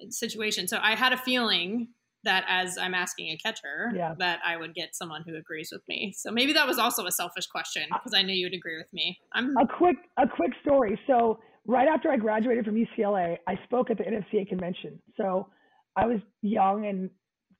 [0.00, 0.12] right.
[0.12, 0.68] situation.
[0.68, 1.88] So I had a feeling
[2.24, 4.14] that as I'm asking a catcher, yeah.
[4.18, 6.12] that I would get someone who agrees with me.
[6.16, 9.18] So maybe that was also a selfish question because I knew you'd agree with me.
[9.32, 10.98] I'm a quick a quick story.
[11.06, 15.00] So right after I graduated from UCLA, I spoke at the NFCA convention.
[15.16, 15.48] So
[15.96, 17.10] I was young and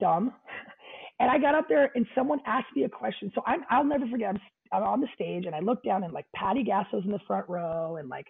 [0.01, 0.33] dumb.
[1.21, 3.33] And I got up there and someone asked me a question.
[3.35, 4.29] So I'm, I'll never forget.
[4.29, 4.41] I'm,
[4.73, 7.49] I'm on the stage and I look down and like Patty Gasso's in the front
[7.49, 8.27] row and like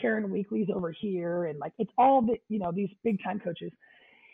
[0.00, 1.46] Karen Weekly's over here.
[1.46, 3.72] And like, it's all the, you know, these big time coaches.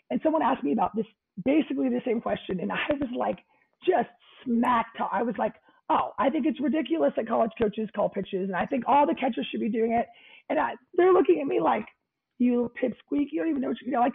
[0.09, 1.05] And someone asked me about this,
[1.45, 2.59] basically the same question.
[2.59, 3.39] And I was like,
[3.85, 4.09] just
[4.45, 5.09] smack talk.
[5.11, 5.53] I was like,
[5.89, 8.49] oh, I think it's ridiculous that college coaches call pitches.
[8.49, 10.05] And I think all the catchers should be doing it.
[10.49, 11.85] And I, they're looking at me like,
[12.39, 14.13] you pipsqueak, you don't even know what you, you know, like,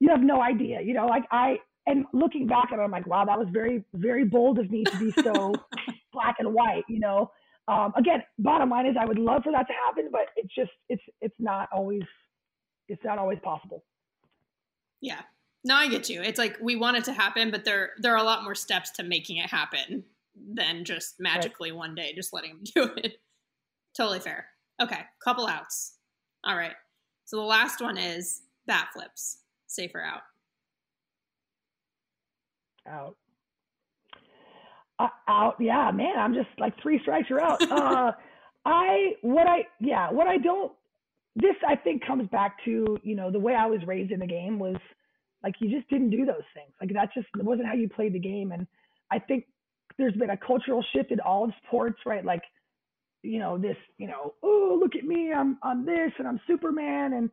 [0.00, 3.06] you have no idea, you know, like I, and looking back at it, I'm like,
[3.06, 5.54] wow, that was very, very bold of me to be so
[6.14, 7.30] black and white, you know.
[7.68, 10.70] Um, again, bottom line is I would love for that to happen, but it's just,
[10.88, 12.02] it's, it's not always,
[12.88, 13.84] it's not always possible.
[15.00, 15.20] Yeah.
[15.64, 16.22] No, I get you.
[16.22, 18.90] It's like we want it to happen, but there there are a lot more steps
[18.92, 20.04] to making it happen
[20.36, 21.78] than just magically right.
[21.78, 23.16] one day just letting them do it.
[23.96, 24.46] totally fair.
[24.82, 25.94] Okay, couple outs.
[26.44, 26.74] All right.
[27.24, 29.38] So the last one is bat flips.
[29.66, 30.20] Safer out.
[32.86, 33.16] Out.
[35.04, 35.56] Uh, out.
[35.60, 36.18] Yeah, man.
[36.18, 37.60] I'm just like three strikes you're out.
[37.70, 38.12] uh,
[38.66, 40.72] I what I yeah what I don't.
[41.36, 44.26] This I think comes back to you know the way I was raised in the
[44.26, 44.76] game was
[45.42, 46.70] like you just didn't do those things.
[46.80, 48.52] Like that just wasn't how you played the game.
[48.52, 48.66] And
[49.10, 49.44] I think
[49.98, 52.24] there's been a cultural shift in all of sports, right?
[52.24, 52.42] Like
[53.24, 57.14] you know, this, you know, oh, look at me, I'm I'm this and I'm Superman.
[57.14, 57.30] And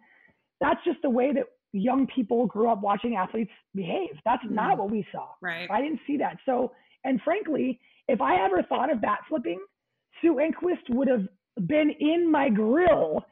[0.60, 1.44] that's just the way that
[1.74, 4.12] young people grew up watching athletes behave.
[4.26, 5.28] That's not what we saw.
[5.42, 5.70] Right.
[5.70, 6.38] I didn't see that.
[6.46, 6.72] So,
[7.04, 9.60] and frankly, if I ever thought of bat flipping,
[10.22, 11.28] Sue Enquist would have
[11.68, 13.24] been in my grill,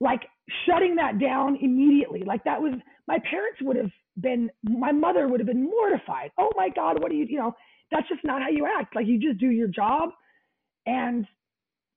[0.00, 0.22] like
[0.66, 2.22] shutting that down immediately.
[2.24, 2.74] Like that was,
[3.06, 6.30] my parents would have been, my mother would have been mortified.
[6.38, 7.54] Oh my God, what do you, you know,
[7.90, 8.94] that's just not how you act.
[8.94, 10.10] Like you just do your job.
[10.86, 11.26] And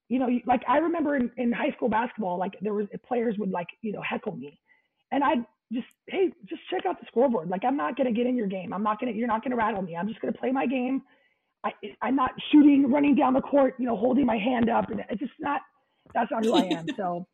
[0.09, 3.51] you know, like I remember in, in high school basketball, like there was players would
[3.51, 4.59] like, you know, heckle me
[5.11, 7.47] and I'd just, hey, just check out the scoreboard.
[7.49, 8.73] Like I'm not going to get in your game.
[8.73, 9.95] I'm not going to, you're not going to rattle me.
[9.95, 11.01] I'm just going to play my game.
[11.64, 14.89] I, I'm not shooting, running down the court, you know, holding my hand up.
[14.89, 15.62] And it's just not,
[16.14, 16.86] that's not who I am.
[16.97, 17.28] So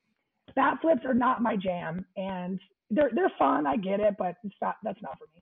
[0.55, 2.59] bat flips are not my jam and
[2.89, 3.67] they're, they're fun.
[3.67, 5.41] I get it, but it's not, that's not for me.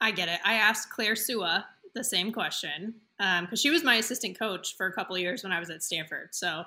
[0.00, 0.40] I get it.
[0.44, 4.86] I asked Claire Sua the same question because um, she was my assistant coach for
[4.86, 6.30] a couple years when I was at Stanford.
[6.32, 6.64] So,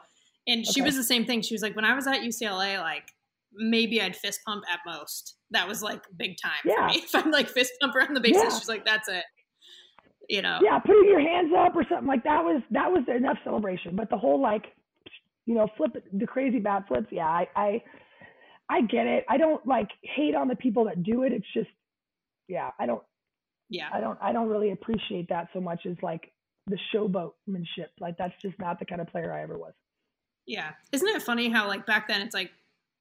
[0.47, 0.71] and okay.
[0.71, 1.41] she was the same thing.
[1.41, 3.11] She was like, when I was at UCLA, like
[3.53, 5.36] maybe I'd fist pump at most.
[5.51, 6.88] That was like big time yeah.
[6.88, 6.99] for me.
[7.03, 8.49] If I'm like fist pump around the bases, yeah.
[8.57, 9.23] she's like, that's it.
[10.30, 10.59] You know.
[10.61, 13.95] Yeah, putting your hands up or something like that was that was enough celebration.
[13.95, 14.65] But the whole like,
[15.45, 17.07] you know, flip the crazy bat flips.
[17.11, 17.84] Yeah, I I,
[18.69, 19.26] I get it.
[19.30, 21.32] I don't like hate on the people that do it.
[21.32, 21.69] It's just,
[22.47, 23.03] yeah, I don't.
[23.69, 23.89] Yeah.
[23.93, 26.32] I don't I don't really appreciate that so much as like
[26.67, 27.89] the showboatmanship.
[27.99, 29.73] Like that's just not the kind of player I ever was.
[30.45, 30.71] Yeah.
[30.91, 32.51] Isn't it funny how like back then it's like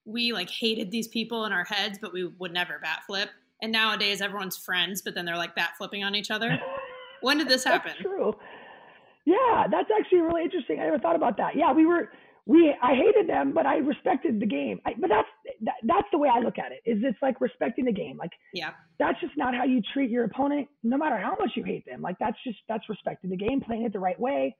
[0.05, 3.29] we like hated these people in our heads, but we would never bat flip.
[3.61, 6.59] And nowadays everyone's friends, but then they're like bat flipping on each other.
[7.25, 7.91] when did this happen?
[7.93, 8.35] That's true.
[9.25, 10.79] Yeah, that's actually really interesting.
[10.79, 11.55] I never thought about that.
[11.55, 12.11] Yeah, we were
[12.45, 14.79] we I hated them, but I respected the game.
[14.85, 15.27] I, but that's
[15.61, 16.81] that, that's the way I look at it.
[16.85, 18.17] Is it's like respecting the game.
[18.17, 21.63] Like yeah, that's just not how you treat your opponent, no matter how much you
[21.63, 22.03] hate them.
[22.03, 24.55] Like that's just that's respecting the game, playing it the right way.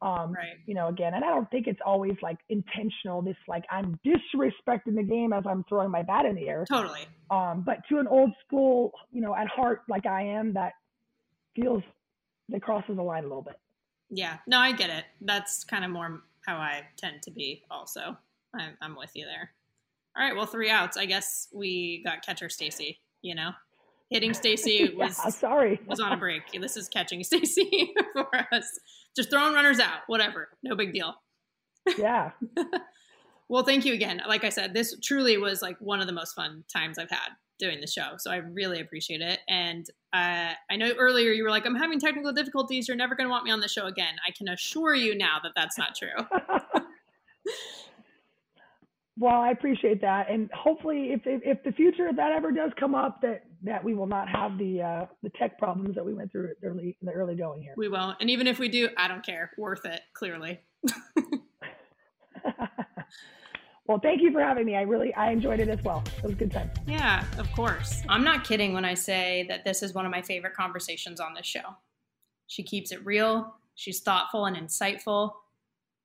[0.00, 0.56] Um, right.
[0.64, 3.20] You know, again, and I don't think it's always like intentional.
[3.20, 6.64] This like I'm disrespecting the game as I'm throwing my bat in the air.
[6.70, 7.06] Totally.
[7.30, 10.72] Um, but to an old school, you know, at heart like I am, that
[11.54, 11.82] feels
[12.48, 13.58] that crosses the line a little bit.
[14.10, 14.38] Yeah.
[14.46, 15.04] No, I get it.
[15.20, 18.16] That's kind of more how I tend to be also.
[18.54, 19.50] I'm, I'm with you there.
[20.16, 20.96] All right, well, three outs.
[20.96, 23.50] I guess we got catcher Stacey, you know?
[24.10, 26.42] Hitting Stacey was yeah, sorry was on a break.
[26.58, 28.78] This is catching Stacey for us.
[29.14, 30.48] Just throwing runners out, whatever.
[30.62, 31.14] No big deal.
[31.98, 32.30] Yeah.
[33.48, 34.22] well, thank you again.
[34.26, 37.30] Like I said, this truly was like one of the most fun times I've had
[37.58, 38.12] doing the show.
[38.18, 39.40] So I really appreciate it.
[39.48, 42.88] And uh, I know earlier you were like, I'm having technical difficulties.
[42.88, 44.14] You're never going to want me on the show again.
[44.26, 46.08] I can assure you now that that's not true.
[49.18, 50.30] well, I appreciate that.
[50.30, 53.82] And hopefully if, if, if, the future, if that ever does come up, that, that
[53.82, 57.06] we will not have the, uh, the tech problems that we went through early in
[57.06, 57.74] the early going here.
[57.76, 58.16] We won't.
[58.20, 59.50] And even if we do, I don't care.
[59.58, 60.60] Worth it, clearly.
[63.88, 64.76] Well, thank you for having me.
[64.76, 66.04] I really I enjoyed it as well.
[66.18, 66.70] It was a good time.
[66.86, 68.02] Yeah, of course.
[68.06, 71.32] I'm not kidding when I say that this is one of my favorite conversations on
[71.32, 71.76] this show.
[72.48, 75.32] She keeps it real, she's thoughtful and insightful,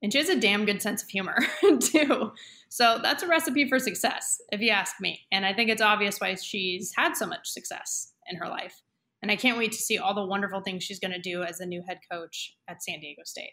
[0.02, 1.36] and she has a damn good sense of humor,
[1.80, 2.32] too.
[2.70, 5.20] So that's a recipe for success, if you ask me.
[5.30, 8.80] And I think it's obvious why she's had so much success in her life.
[9.22, 11.58] And I can't wait to see all the wonderful things she's going to do as
[11.58, 13.52] the new head coach at San Diego State.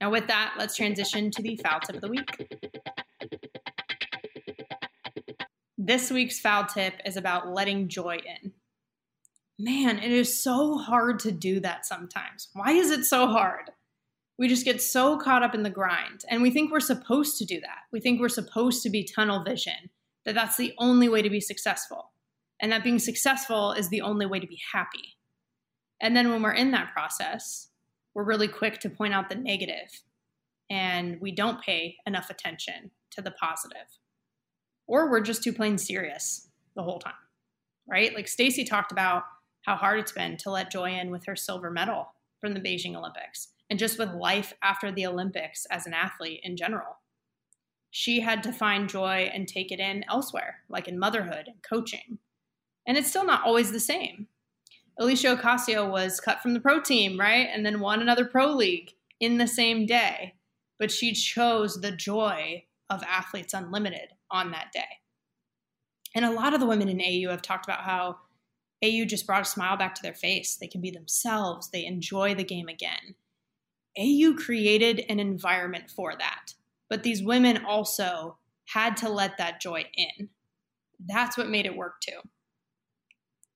[0.00, 2.48] Now, with that, let's transition to the foul tip of the week.
[5.82, 8.52] This week's foul tip is about letting joy in.
[9.58, 12.48] Man, it is so hard to do that sometimes.
[12.52, 13.70] Why is it so hard?
[14.38, 17.46] We just get so caught up in the grind and we think we're supposed to
[17.46, 17.78] do that.
[17.92, 19.88] We think we're supposed to be tunnel vision,
[20.26, 22.12] that that's the only way to be successful,
[22.60, 25.16] and that being successful is the only way to be happy.
[25.98, 27.68] And then when we're in that process,
[28.14, 30.02] we're really quick to point out the negative
[30.68, 33.99] and we don't pay enough attention to the positive
[34.90, 37.12] or we're just too plain serious the whole time,
[37.88, 38.12] right?
[38.12, 39.22] Like Stacey talked about
[39.62, 42.08] how hard it's been to let Joy in with her silver medal
[42.40, 46.56] from the Beijing Olympics and just with life after the Olympics as an athlete in
[46.56, 46.98] general.
[47.92, 52.18] She had to find joy and take it in elsewhere, like in motherhood and coaching.
[52.84, 54.26] And it's still not always the same.
[55.00, 57.48] Aleshia Ocasio was cut from the pro team, right?
[57.52, 60.34] And then won another pro league in the same day.
[60.80, 64.98] But she chose the joy of Athletes Unlimited on that day.
[66.14, 68.16] And a lot of the women in AU have talked about how
[68.82, 70.56] AU just brought a smile back to their face.
[70.56, 73.14] They can be themselves, they enjoy the game again.
[73.98, 76.54] AU created an environment for that.
[76.88, 80.28] But these women also had to let that joy in.
[81.06, 82.20] That's what made it work too.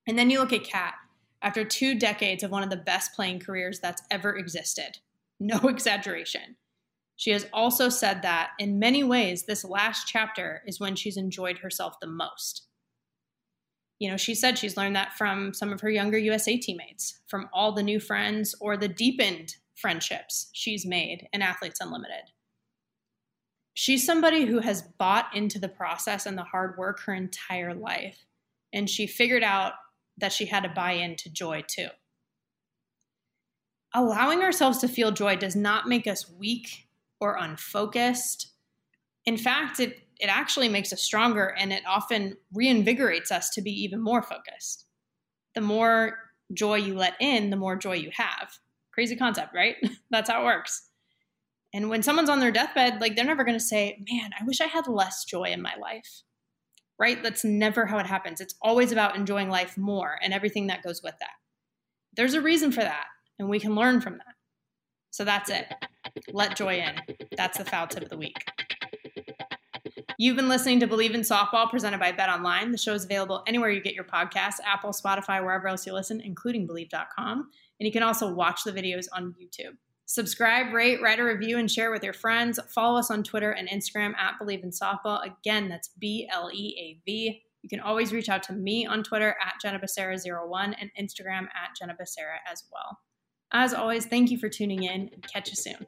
[0.07, 0.93] And then you look at Cat,
[1.41, 4.99] after two decades of one of the best playing careers that's ever existed,
[5.39, 6.55] no exaggeration.
[7.15, 11.59] She has also said that in many ways, this last chapter is when she's enjoyed
[11.59, 12.63] herself the most.
[13.99, 17.49] You know, she said she's learned that from some of her younger USA teammates, from
[17.53, 22.31] all the new friends or the deepened friendships she's made in Athletes Unlimited.
[23.73, 28.25] She's somebody who has bought into the process and the hard work her entire life,
[28.73, 29.73] and she figured out
[30.17, 31.87] that she had to buy into joy too.
[33.93, 36.84] allowing ourselves to feel joy does not make us weak
[37.19, 38.53] or unfocused.
[39.25, 43.71] In fact, it, it actually makes us stronger and it often reinvigorates us to be
[43.71, 44.85] even more focused.
[45.55, 46.17] The more
[46.53, 48.59] joy you let in, the more joy you have.
[48.91, 49.75] Crazy concept, right?
[50.09, 50.89] That's how it works.
[51.73, 54.61] And when someone's on their deathbed, like they're never going to say, Man, I wish
[54.61, 56.21] I had less joy in my life.
[56.97, 57.21] Right?
[57.21, 58.39] That's never how it happens.
[58.39, 61.33] It's always about enjoying life more and everything that goes with that.
[62.15, 63.07] There's a reason for that,
[63.37, 64.34] and we can learn from that.
[65.15, 65.73] So that's it.
[66.33, 66.93] Let joy in.
[67.37, 68.35] That's the foul tip of the week.
[70.17, 72.73] You've been listening to Bleav in Softball presented by Bet Online.
[72.73, 76.19] The show is available anywhere you get your podcasts Apple, Spotify, wherever else you listen,
[76.19, 77.49] including Bleav.com.
[77.79, 79.77] And you can also watch the videos on YouTube.
[80.05, 82.59] Subscribe, rate, write a review, and share with your friends.
[82.67, 85.21] Follow us on Twitter and Instagram at Bleav in Softball.
[85.25, 87.41] Again, that's B L E A V.
[87.61, 91.73] You can always reach out to me on Twitter at Jenna Becerra01 and Instagram at
[91.79, 92.99] Jenna Becerra as well.
[93.57, 95.87] As always, thank you for tuning in and catch you soon.